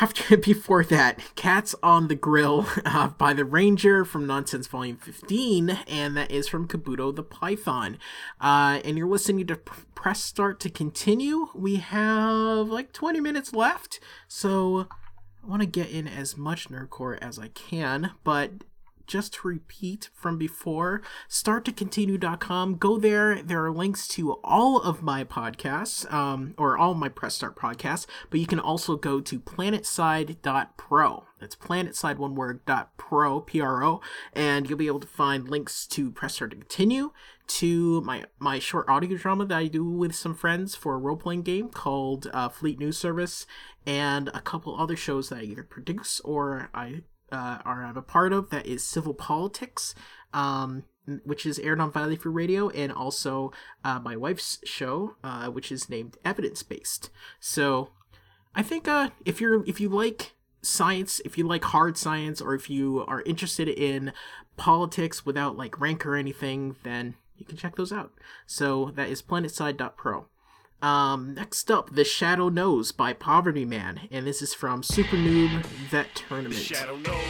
[0.00, 5.70] After before that cats on the grill uh, by the ranger from noncents volume 15
[5.88, 7.98] and that is from kabuto the python.
[8.40, 11.48] Uh, and you're listening to press start to continue.
[11.54, 14.86] We have like 20 minutes left so
[15.42, 18.50] i want to get in as much nerdcore as i can but
[19.06, 22.76] just to repeat from before, starttocontinue.com.
[22.76, 23.42] Go there.
[23.42, 28.06] There are links to all of my podcasts, um, or all my Press Start podcasts,
[28.30, 31.24] but you can also go to planetside.pro.
[31.40, 34.00] That's planetside, one word, dot pro, P-R-O,
[34.32, 37.12] and you'll be able to find links to Press Start to Continue,
[37.46, 41.42] to my, my short audio drama that I do with some friends for a role-playing
[41.42, 43.46] game called uh, Fleet News Service,
[43.86, 47.02] and a couple other shows that I either produce or I
[47.34, 49.94] uh, are I'm a part of that is Civil Politics,
[50.32, 50.84] um,
[51.24, 55.70] which is aired on Valley Free Radio, and also uh, my wife's show, uh, which
[55.70, 57.10] is named Evidence Based.
[57.40, 57.90] So
[58.54, 60.32] I think uh, if you're if you like
[60.62, 64.12] science, if you like hard science, or if you are interested in
[64.56, 68.12] politics without like rank or anything, then you can check those out.
[68.46, 70.26] So that is planetside.pro.
[70.82, 75.64] Um, next up, The Shadow Knows by Poverty Man, and this is from Super Noob
[75.90, 76.54] Vet Tournament.
[76.56, 77.24] The shadow knows.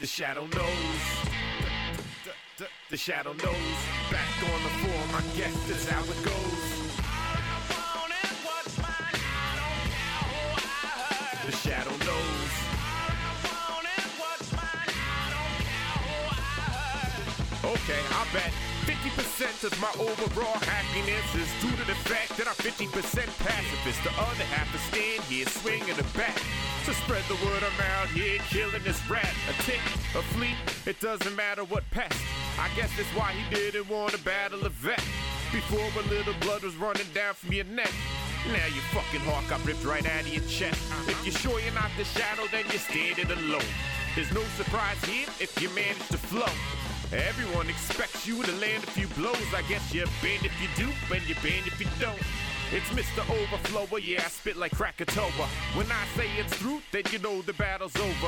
[0.00, 0.70] The shadow knows.
[2.88, 3.76] The, shadow knows.
[4.10, 6.84] Back on the form, I guess that's how it goes.
[11.44, 12.44] The shadow knows.
[17.64, 18.52] Okay, I bet
[18.84, 22.92] 50% of my overall happiness is due to the fact that I'm 50%
[23.40, 24.04] pacifist.
[24.04, 26.36] The other half is stand here swinging the bat.
[26.84, 29.32] To spread the word out here killing this rat.
[29.48, 29.80] A tick,
[30.12, 30.52] a flea,
[30.84, 32.20] it doesn't matter what pest.
[32.60, 35.02] I guess that's why he didn't want to battle a vet.
[35.50, 37.92] Before a little blood was running down from your neck.
[38.52, 40.76] Now your fucking heart got ripped right out of your chest.
[41.08, 43.70] If you're sure you're not the shadow, then you're standing alone.
[44.14, 46.52] There's no surprise here if you manage to flow.
[47.14, 49.54] Everyone expects you to land a few blows.
[49.54, 52.18] I guess you're banned if you do, and you're banned if you don't.
[52.72, 53.22] It's Mr.
[53.30, 55.46] Overflower, yeah, I spit like Krakatoa.
[55.76, 58.26] When I say it's through, then you know the battle's over.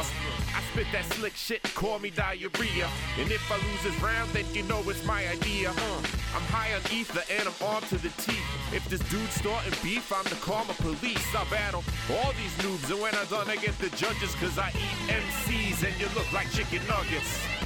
[0.54, 2.88] I spit that slick shit, call me diarrhea.
[3.18, 5.70] And if I lose this round, then you know it's my idea.
[5.70, 8.46] I'm high on ether and I'm armed to the teeth.
[8.72, 11.26] If this dude's starting beef, I'm the karma police.
[11.34, 11.82] I battle
[12.12, 15.82] all these noobs, and when I'm done, I get the judges, cause I eat MCs
[15.82, 17.65] and you look like chicken nuggets.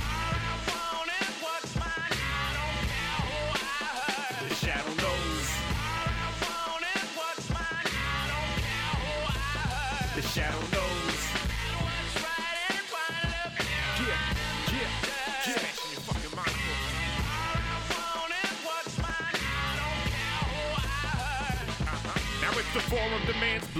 [4.54, 4.99] Shadow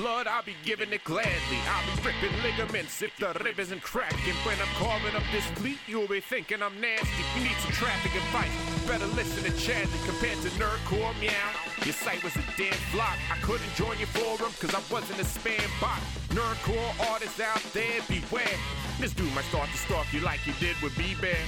[0.00, 1.60] blood, I'll be giving it gladly.
[1.68, 4.34] I'll be ripping ligaments if the rib isn't cracking.
[4.44, 7.24] When I'm carving up this fleet, you'll be thinking I'm nasty.
[7.36, 8.56] You need some traffic advice.
[8.88, 11.50] Better listen to Chadley compared to Nerdcore Meow.
[11.84, 13.16] Your site was a dead flop.
[13.30, 16.00] I couldn't join your forum cause I wasn't a spam bot.
[16.30, 18.56] Nerdcore artists out there, beware.
[18.98, 21.44] This dude might start to stalk you like he did with B-Bear.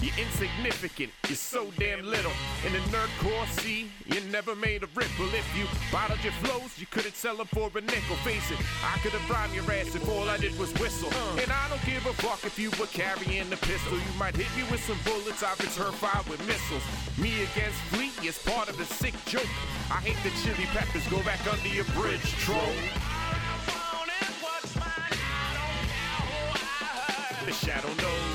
[0.00, 2.32] You're insignificant, you're so damn little.
[2.66, 5.26] In the nerdcore sea, you never made a ripple.
[5.34, 8.16] If you bottled your flows, you couldn't sell them for a nickel.
[8.24, 11.10] Face it, I could have rhymed your ass if all I did was whistle.
[11.40, 13.96] And I don't give a fuck if you were carrying a pistol.
[13.96, 16.82] You might hit me with some bullets, I return fire with missiles.
[17.18, 19.48] Me against Fleet is part of the sick joke.
[19.90, 22.60] I hate the chili peppers, go back under your bridge, troll.
[27.44, 28.33] The shadow knows.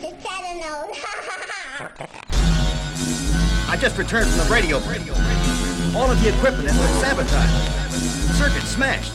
[3.68, 5.02] I just returned from the radio break.
[5.94, 7.52] All of the equipment has been sabotaged.
[8.36, 9.14] Circuit smashed.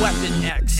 [0.00, 0.76] Weapon X.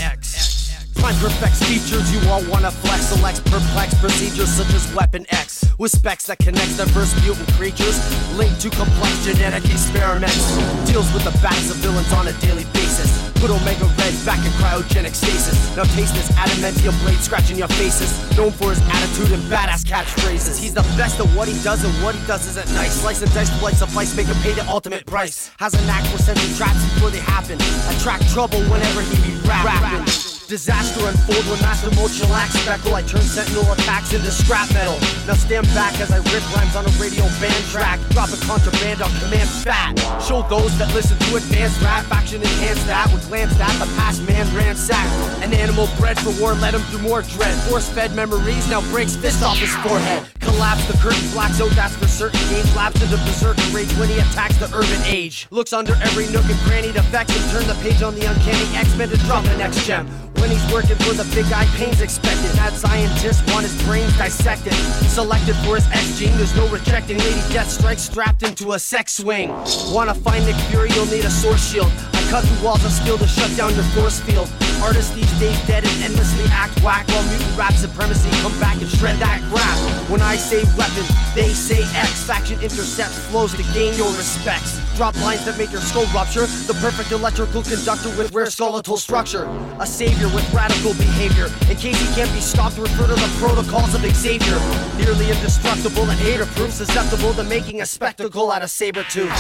[1.01, 3.07] Find perfect features you all wanna flex.
[3.07, 5.65] Select perplex procedures such as Weapon X.
[5.79, 7.99] With specs that connects diverse mutant creatures.
[8.37, 10.55] Linked to complex genetic experiments.
[10.85, 13.36] Deals with the backs of villains on a daily basis.
[13.47, 15.77] Put Omega Red back in cryogenic stasis.
[15.77, 18.11] Now taste this adamantium blade scratching your faces.
[18.37, 20.61] Known for his attitude and badass catchphrases.
[20.61, 23.01] He's the best at what he does, and what he does isn't nice.
[23.01, 25.53] Slice and dice, lights of suffice, make him pay the ultimate price.
[25.61, 27.55] Has a knack for sending traps before they happen.
[27.95, 30.36] Attract trouble whenever he be rap- rapping.
[30.49, 32.95] Disaster unfold when Master Mode shellac speckle.
[32.95, 34.95] I turn sentinel attacks into scrap metal.
[35.27, 37.99] Now stand back as I rip rhymes on a radio band track.
[38.11, 39.99] Drop a contraband on command fat.
[40.23, 44.23] Show those that listen to advanced rap action enhance that with glance at the past
[44.23, 45.11] man ransacked.
[45.43, 47.59] An animal bred for war led him through more dread.
[47.67, 50.31] Force fed memories now breaks fist off his forehead.
[50.39, 52.39] Collapse the curtain blacks out that's for certain.
[52.49, 55.49] Gains lapse into berserker rage when he attacks the urban age.
[55.51, 58.77] Looks under every nook and cranny to vex and turn the page on the uncanny
[58.77, 60.07] X-Men to drop the next gem.
[60.41, 62.55] When he's working for the big guy, pain's expected.
[62.57, 64.75] Mad scientists want his brains dissected.
[65.09, 67.19] Selected for his X gene, there's no rejecting.
[67.19, 69.51] Lady Death strikes strapped into a sex swing.
[69.93, 71.91] Wanna find Nick Fury, you'll need a source shield.
[72.13, 74.49] I cut through walls of steel to shut down your force field.
[74.83, 78.89] Artists these days dead and endlessly act whack while mutant rap supremacy come back and
[78.89, 80.11] shred that graph.
[80.11, 81.05] When I say weapon,
[81.35, 82.23] they say X.
[82.25, 84.81] Faction intercepts flows to gain your respects.
[84.97, 86.47] Drop lines that make your skull rupture.
[86.67, 89.45] The perfect electrical conductor with rare skeletal structure.
[89.81, 91.47] A savior with radical behavior.
[91.69, 94.59] In case he can't be stopped, refer to the protocols of Xavier.
[94.97, 99.31] Nearly indestructible and hater proof, susceptible to making a spectacle out of saber tooth.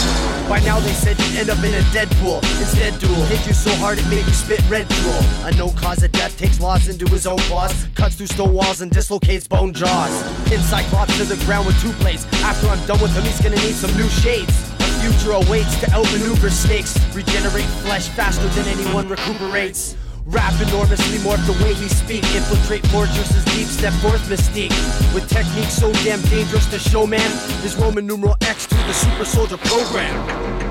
[0.49, 2.43] By now they said you'd end up in a Deadpool.
[2.61, 5.26] Instead, duel hit you so hard it made you spit red drool.
[5.45, 8.81] A no cause of death takes loss into his own claws, cuts through stone walls
[8.81, 10.13] and dislocates bone jaws.
[10.49, 12.27] Pin Cyclops to the ground with two blades.
[12.43, 14.53] After I'm done with him, he's gonna need some new shades.
[14.81, 19.97] A future awaits to outmaneuver snakes, regenerate flesh faster than anyone recuperates.
[20.27, 24.75] Rap enormously morph the way he speak, infiltrate fortresses deep, step forth mystique.
[25.15, 27.31] With techniques so damn dangerous to show man,
[27.65, 30.66] is Roman numeral X to the super soldier program.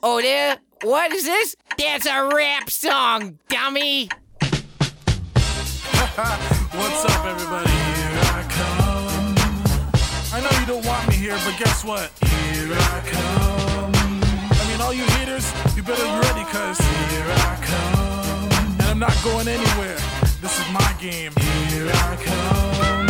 [0.00, 0.58] Oh, there?
[0.82, 1.56] What is this?
[1.76, 4.06] That's a rap song, dummy.
[4.40, 4.62] What's
[7.04, 7.68] up, everybody?
[7.68, 9.34] Here I come.
[10.32, 12.12] I know you don't want me here, but guess what?
[12.30, 13.90] Here I come.
[14.50, 18.48] I mean, all you haters, you better be ready, cause here I come.
[18.78, 19.98] And I'm not going anywhere.
[20.40, 21.32] This is my game.
[21.70, 23.08] Here I come.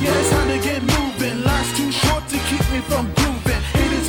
[0.00, 1.42] Yeah, it's time to get moving.
[1.42, 3.60] Life's too short to keep me from grooving.
[3.74, 4.08] Haters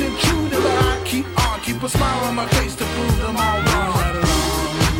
[1.12, 1.60] keep on.
[1.60, 3.92] Keep a smile on my face to prove them all wrong.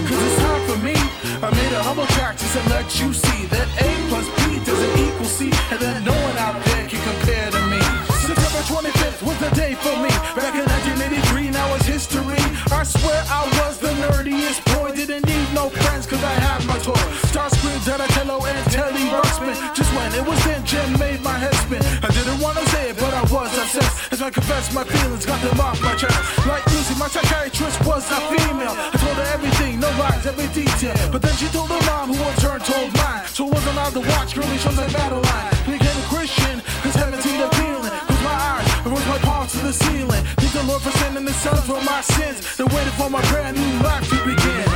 [0.06, 0.96] Cause it's time for me.
[1.40, 4.94] I made a humble track just to let you see that A plus B doesn't
[5.04, 7.80] equal C, and that no one out there can compare to me.
[8.28, 10.12] September 25th was the day for me.
[10.36, 12.44] Back in 1983, now it's history.
[12.68, 14.92] I swear I was the nerdiest boy.
[14.92, 17.04] Didn't need no friends cause I had my toy.
[17.32, 19.56] Starscream, Donatello, and Teddy Ruxpin.
[19.74, 22.04] Just when it was then, Jim made my head spin.
[22.04, 24.12] I didn't wanna say it, but I was obsessed.
[24.12, 26.16] As I confessed my feelings, got them off my chest.
[26.46, 28.74] Like Lucy, my psychiatrist was a female.
[28.76, 30.94] I told her everything, no lies, every detail.
[31.10, 33.26] But then she told her mom, who in turn told mine.
[33.26, 35.48] So I wasn't allowed to watch girly shows like Madeline.
[35.66, 37.92] Became a Christian, cause heaven seemed appealing.
[38.08, 40.22] Cause my eyes, it was my palms to the ceiling.
[40.38, 42.56] Thank the Lord for sending the Son for my sins.
[42.56, 44.66] They waited for my brand new life to begin.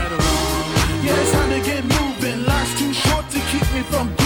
[1.05, 2.44] Yeah, it's time to get moving.
[2.47, 4.26] Life's too short to keep me from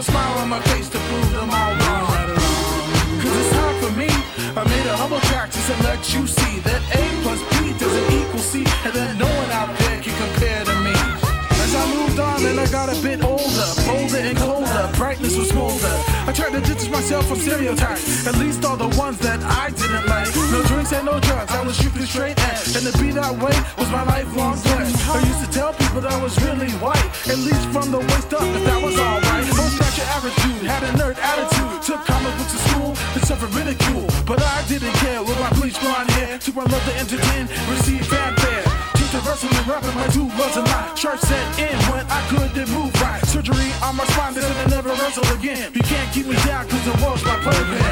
[0.00, 2.06] a smile on my face to prove them all wrong.
[3.20, 4.08] Cause it's time for me.
[4.56, 7.49] I made a humble track just to let you see that A plus
[17.10, 20.28] to myself from stereotypes, at least all the ones that I didn't like.
[20.52, 23.90] No drinks and no drugs, I was strictly straight and to be that way was
[23.90, 24.94] my lifelong pledge.
[25.10, 28.32] I used to tell people that I was really white, at least from the waist
[28.32, 29.46] up, if that was alright.
[29.58, 33.52] Most got your attitude, had a nerd attitude, took comic books to school and suffered
[33.54, 36.38] ridicule, but I didn't care with my bleach blonde hair.
[36.38, 38.99] Took my love to entertain, receive fanfare.
[39.10, 42.94] Wrestling and rapping my two loves and my church set in when I couldn't move
[43.02, 43.20] right.
[43.26, 45.72] Surgery on my spine, said I never wrestle again.
[45.74, 47.82] You can't keep me down cause the world's my playpen.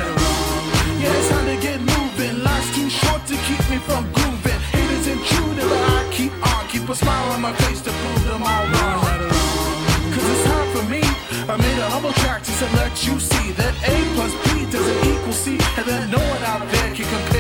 [1.03, 2.43] Yeah, it's time to get moving.
[2.45, 4.61] Life's too short to keep me from grooving.
[4.71, 6.67] Haters intruding, but I keep on.
[6.69, 9.03] Keep a smile on my face to prove them all wrong.
[10.15, 11.03] Cause it's time for me.
[11.51, 15.33] I made a humble track to let you see that A plus B doesn't equal
[15.33, 17.38] C, and that no one out there can compare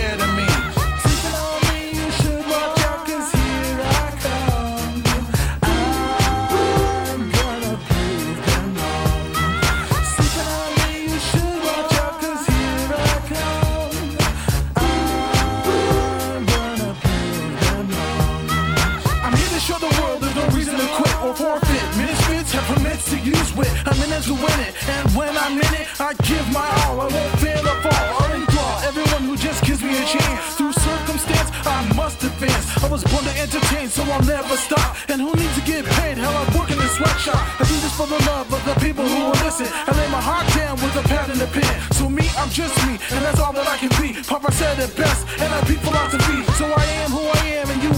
[24.26, 24.74] to win it.
[24.88, 27.00] And when I'm in it, I give my all.
[27.00, 28.76] I won't fail the fall or enthrall.
[28.82, 30.56] Everyone who just gives me a chance.
[30.56, 32.66] Through circumstance, I must advance.
[32.82, 34.96] I was born to entertain, so I'll never stop.
[35.08, 36.18] And who needs to get paid?
[36.18, 37.38] Hell, I work in the sweatshop.
[37.60, 39.68] I do this for the love of the people who will listen.
[39.70, 41.74] I lay my heart down with a pad and a pen.
[41.92, 44.18] So me, I'm just me, and that's all that I can be.
[44.22, 46.42] Papa said it best, and I beat philosophy.
[46.58, 47.92] So I am who I am, and you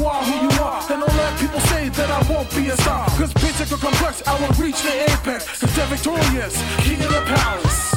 [2.41, 3.07] won't be a star.
[3.07, 5.61] Cause or complex, I will reach the apex.
[5.61, 7.95] Cause they're victorious, king of the palace.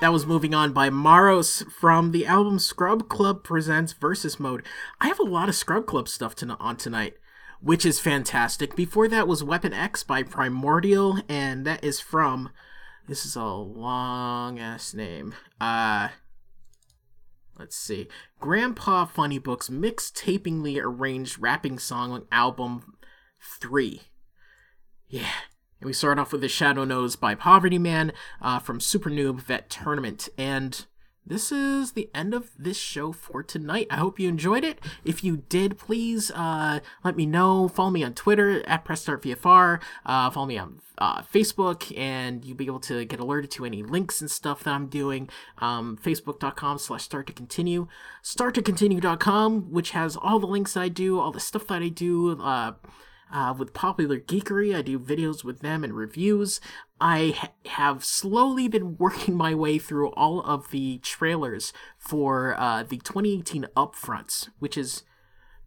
[0.00, 4.64] That was Moving On by Maros from the album Scrub Club Presents Versus Mode.
[5.00, 7.14] I have a lot of Scrub Club stuff to, on tonight,
[7.60, 8.76] which is fantastic.
[8.76, 12.50] Before that was Weapon X by Primordial, and that is from.
[13.08, 15.34] This is a long ass name.
[15.60, 16.10] Uh.
[17.58, 18.06] Let's see.
[18.38, 22.94] Grandpa Funnybook's mixed mixtapingly arranged rapping song album
[23.40, 24.02] 3.
[25.08, 25.28] Yeah.
[25.80, 28.12] And we start off with the Shadow Knows by Poverty Man
[28.42, 30.28] uh, from Super Noob Vet Tournament.
[30.36, 30.84] And
[31.28, 33.86] this is the end of this show for tonight.
[33.90, 34.80] I hope you enjoyed it.
[35.04, 37.68] If you did, please uh, let me know.
[37.68, 39.80] Follow me on Twitter at PressStartVFR.
[40.06, 43.82] Uh, follow me on uh, Facebook, and you'll be able to get alerted to any
[43.82, 45.28] links and stuff that I'm doing.
[45.58, 47.88] Um, Facebook.com slash start to continue.
[48.24, 52.40] Start2continue.com, which has all the links I do, all the stuff that I do.
[52.40, 52.72] Uh,
[53.32, 54.74] uh, with Popular Geekery.
[54.74, 56.60] I do videos with them and reviews.
[57.00, 62.82] I ha- have slowly been working my way through all of the trailers for uh,
[62.82, 65.02] the 2018 upfronts, which is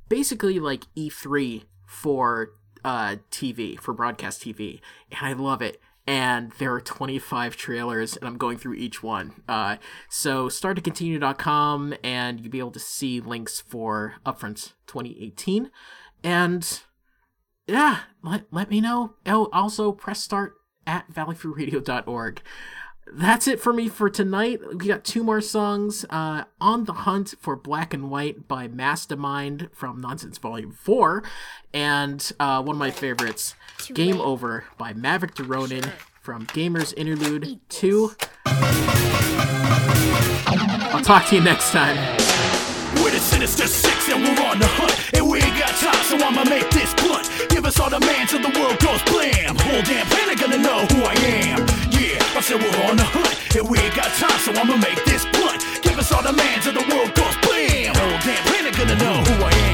[0.09, 2.51] basically like E3 for
[2.83, 4.81] uh, TV, for broadcast TV.
[5.11, 5.79] And I love it.
[6.07, 9.43] And there are 25 trailers, and I'm going through each one.
[9.47, 9.77] Uh,
[10.09, 15.69] so, starttocontinue.com, and you'll be able to see links for Upfronts 2018.
[16.23, 16.81] And
[17.71, 19.13] yeah, let, let me know.
[19.25, 20.55] Oh, also press start
[20.85, 22.41] at valleyfreeradio.org.
[23.13, 24.59] That's it for me for tonight.
[24.69, 26.05] We got two more songs.
[26.09, 31.23] Uh, On the Hunt for Black and White by MasDaMind from Noncents Volume 4.
[31.73, 33.55] And uh, one of my favorites,
[33.93, 35.91] Game Over by Maverick Da Roninn
[36.21, 38.11] from Gamers Interlude 2.
[40.93, 42.30] I'll talk to you next time.
[42.99, 44.95] We're the sinister six and we're on the hunt.
[45.13, 47.29] And we ain't got time, so I'ma make this blunt.
[47.49, 49.55] Give us all the man till the world goes blam.
[49.55, 51.15] Whole damn planet gonna know who I
[51.47, 51.59] am.
[51.95, 53.35] Yeah, I said we're on the hunt.
[53.55, 55.63] And we ain't got time, so I'ma make this blunt.
[55.83, 57.93] Give us all the man till the world goes blam.
[57.93, 59.71] Whole damn planet gonna know who I am.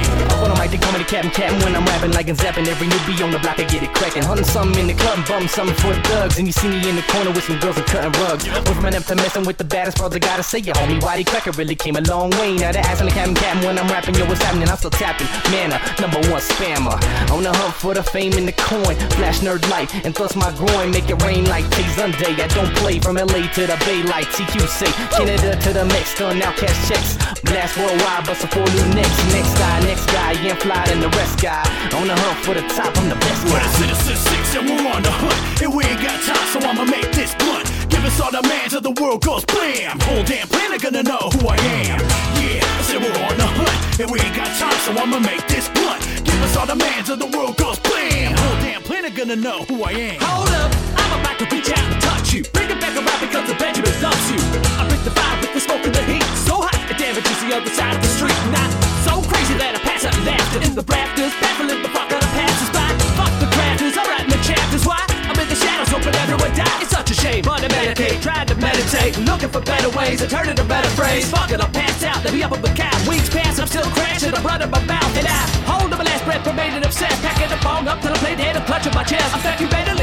[0.68, 3.24] Like they call me the captain, captain when I'm rapping like I'm zapping every newbie
[3.24, 4.24] on the block I get it cracking.
[4.24, 6.38] Hunting something in the club, bum something for the thugs.
[6.38, 8.44] And you see me in the corner with some girls and cutting rugs.
[8.44, 11.00] Went from an to messing with the baddest bros, I gotta say ya, homie.
[11.00, 12.60] Whitey Cracker really came a long way.
[12.60, 14.68] Now they asking the captain, captain when I'm rapping, yo, what's happening?
[14.68, 15.28] I'm still tapping.
[15.52, 17.00] Manna, number one spammer.
[17.32, 19.00] On the hunt for the fame and the coin.
[19.16, 20.92] Flash nerd light and thrust my groin.
[20.92, 22.36] Make it rain like Tay Sunday.
[22.44, 24.92] I don't play from LA to the Bay like TQC.
[25.16, 27.18] Canada to the Mex, done now cash checks.
[27.44, 29.18] Blast worldwide, bust a four new next.
[29.30, 31.62] Next guy, next guy, yeah, I'm fly than the rest guy.
[31.94, 34.82] On the hunt for the top, I'm the best We're the sinister six and we're
[34.90, 35.62] on the hunt.
[35.62, 37.70] And we ain't got time, so I'ma make this blunt.
[37.90, 40.00] Give us all the man till the world goes blam.
[40.02, 42.02] Whole damn planet gonna know who I am.
[42.42, 43.78] Yeah, I said we're on the hunt.
[44.02, 46.02] And we ain't got time, so I'ma make this blunt.
[46.26, 48.34] Give us all the man till the world goes blam.
[48.34, 50.18] Whole damn planet gonna know who I am.
[50.22, 51.97] Hold up, I'm about to reach out
[52.38, 52.44] you.
[52.54, 54.38] Bring it back around because the Benjamin loves you.
[54.78, 56.26] I bring the fire with the smoke and the heat.
[56.46, 58.38] So hot, it damages the other side of the street.
[58.54, 58.70] Not
[59.02, 61.34] so crazy that I pass out laughter in the rafters.
[61.42, 62.86] Baffling the fuck out of passers by.
[63.18, 64.86] Fuck the crafters, I'm writing the chapters.
[64.86, 65.02] Why?
[65.26, 66.86] I'm in the shadows, hoping everyone dies.
[66.86, 69.18] It's such a shame, but I meditate, tried to meditate.
[69.26, 71.26] Looking for better ways, I turn it a better phrase.
[71.26, 72.94] Fuck it, I'll pass out, let me up with the cow.
[73.10, 75.14] Weeks pass, I'm still crashing, I'm running my mouth.
[75.18, 77.18] And I hold up my last breath, remaining obsessed.
[77.26, 79.34] Packing the phone up till I play dead and clutching my chest.
[79.34, 79.97] I'm back you mentally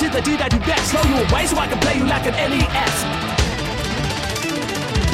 [0.00, 0.90] you see the deed I do best.
[0.90, 2.94] Slow you away so I can play you like an NES.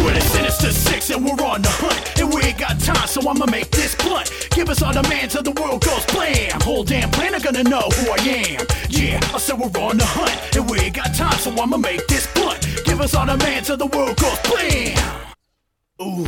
[0.02, 2.20] We're the sinister six and we're on the hunt.
[2.20, 4.30] And we ain't got time, so I'ma make this blunt.
[4.50, 6.60] Give us all the man till the world goes blam.
[6.62, 8.18] Whole damn planet gonna know who I
[8.58, 8.66] am.
[8.88, 10.56] Yeah, I said we're on the hunt.
[10.56, 12.66] And we ain't got time, so I'ma make this blunt.
[12.84, 15.21] Give us all the man till the world goes blam.
[16.02, 16.26] Ooh,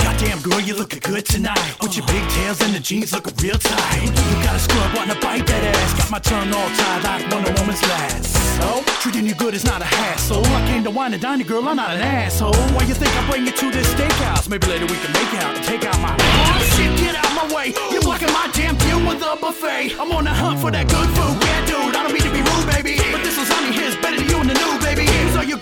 [0.00, 1.76] goddamn girl, you looking good tonight.
[1.82, 4.08] With your big tails and the jeans looking real tight.
[4.08, 5.92] You got a scrub, wanna bite that ass.
[6.00, 8.32] Got my tongue all tied like Wonder Woman's last.
[8.64, 10.40] Oh, treating you good is not a hassle.
[10.46, 12.56] I came to wine and dine you, girl, I'm not an asshole.
[12.72, 14.48] Why you think I bring you to this steakhouse?
[14.48, 16.16] Maybe later we can make out and take out my.
[16.16, 17.74] Oh shit, get out of my way.
[17.92, 20.00] You're blocking my damn view with the buffet.
[20.00, 21.36] I'm on the hunt for that good food.
[21.44, 22.25] Yeah, dude, I don't be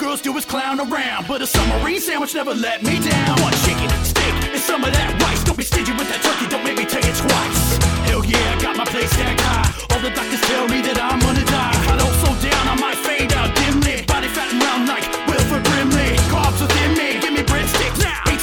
[0.05, 1.26] girls do is clown around.
[1.26, 3.40] But a submarine sandwich never let me down.
[3.40, 5.42] One chicken, steak, and some of that rice.
[5.44, 7.62] Don't be stingy with that turkey, don't make me take it twice.
[8.05, 9.64] Hell yeah, I got my place stacked high.
[9.96, 11.72] All the doctors tell me that I'm gonna die.
[11.80, 14.05] If I don't slow down, I might fade out dimly.
[14.05, 16.20] Body fat and round like Wilford Brimley.
[16.28, 17.96] Carbs within me, give me breadsticks.
[18.05, 18.34] Now,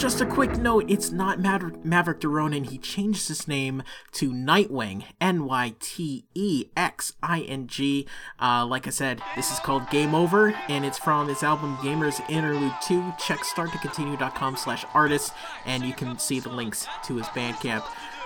[0.00, 2.70] just a quick note it's not Maverick, Maverick Da Roninn.
[2.70, 3.82] He changed his name
[4.12, 5.04] to Nightwing.
[5.20, 8.06] N Y T E X I N G.
[8.40, 12.18] Uh, like I said, this is called Game Over, and it's from his album Gamers
[12.30, 13.12] Interlude 2.
[13.18, 15.34] Check starttocontinue.com slash artist,
[15.66, 17.82] and you can see the links to his Bandcamp.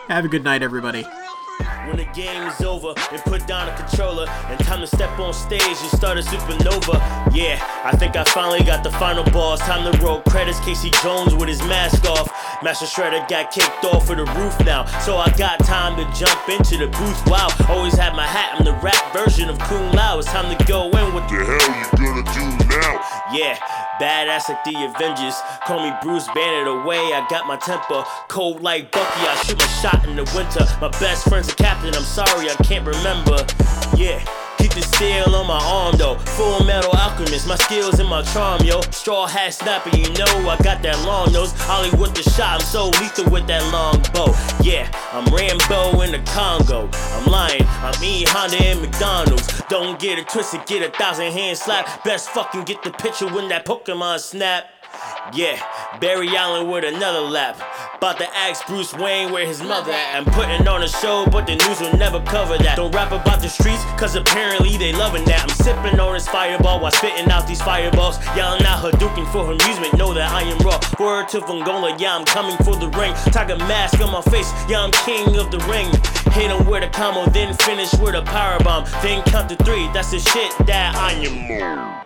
[0.06, 1.04] Have a good night, everybody.
[1.86, 5.34] When the game is over and put down the controller and time to step on
[5.34, 6.96] stage and start a supernova.
[7.34, 9.60] Yeah, I think I finally got the final boss.
[9.60, 10.60] Time to roll credits.
[10.60, 12.28] Casey Jones with his mask off.
[12.62, 16.48] Master Shredder got kicked off of the roof now, so I got time to jump
[16.48, 17.26] into the booth.
[17.26, 18.56] Wow, always had my hat.
[18.56, 20.18] I'm the rap version of Kung Lao.
[20.18, 21.12] It's time to go in.
[21.12, 23.00] What the hell you gonna do now?
[23.32, 23.58] Yeah,
[24.00, 25.34] badass like the Avengers.
[25.66, 26.98] Call me Bruce Banner away.
[26.98, 29.20] I got my temper cold like Bucky.
[29.26, 30.66] I shoot my shot in the winter.
[30.80, 31.94] My best friend's a captain.
[31.94, 33.36] I'm sorry, I can't remember.
[33.96, 34.43] Yeah.
[34.74, 36.18] The steel on my arm though.
[36.36, 38.80] Full metal alchemist, my skills and my charm, yo.
[38.90, 41.52] Straw hat snapper, you know I got that long nose.
[41.58, 44.34] Hollywood the shot, I'm so lethal with that long bow.
[44.64, 46.88] Yeah, I'm Rambo in the Congo.
[46.92, 49.62] I'm lying, I'm E Honda in McDonald's.
[49.68, 52.02] Don't get it twisted, get a thousand hand slap.
[52.02, 54.73] Best fucking get the picture when that Pokemon snap.
[55.32, 55.58] Yeah,
[56.00, 57.56] Barry Allen with another lap.
[57.96, 60.14] About to ask Bruce Wayne where his mother at.
[60.14, 62.76] I'm putting on a show, but the news will never cover that.
[62.76, 65.42] Don't rap about the streets, cause apparently they loving that.
[65.42, 68.18] I'm sipping on this fireball while spitting out these fireballs.
[68.36, 70.78] Yelling out Hadouken for amusement, know that I am raw.
[71.00, 73.14] Word to Vongola, yeah, I'm coming for the ring.
[73.32, 75.88] Tiger mask on my face, yeah, I'm king of the ring.
[76.34, 78.84] Hit him with a combo, then finish with a power bomb.
[79.02, 82.03] Then count to three, that's the shit that I am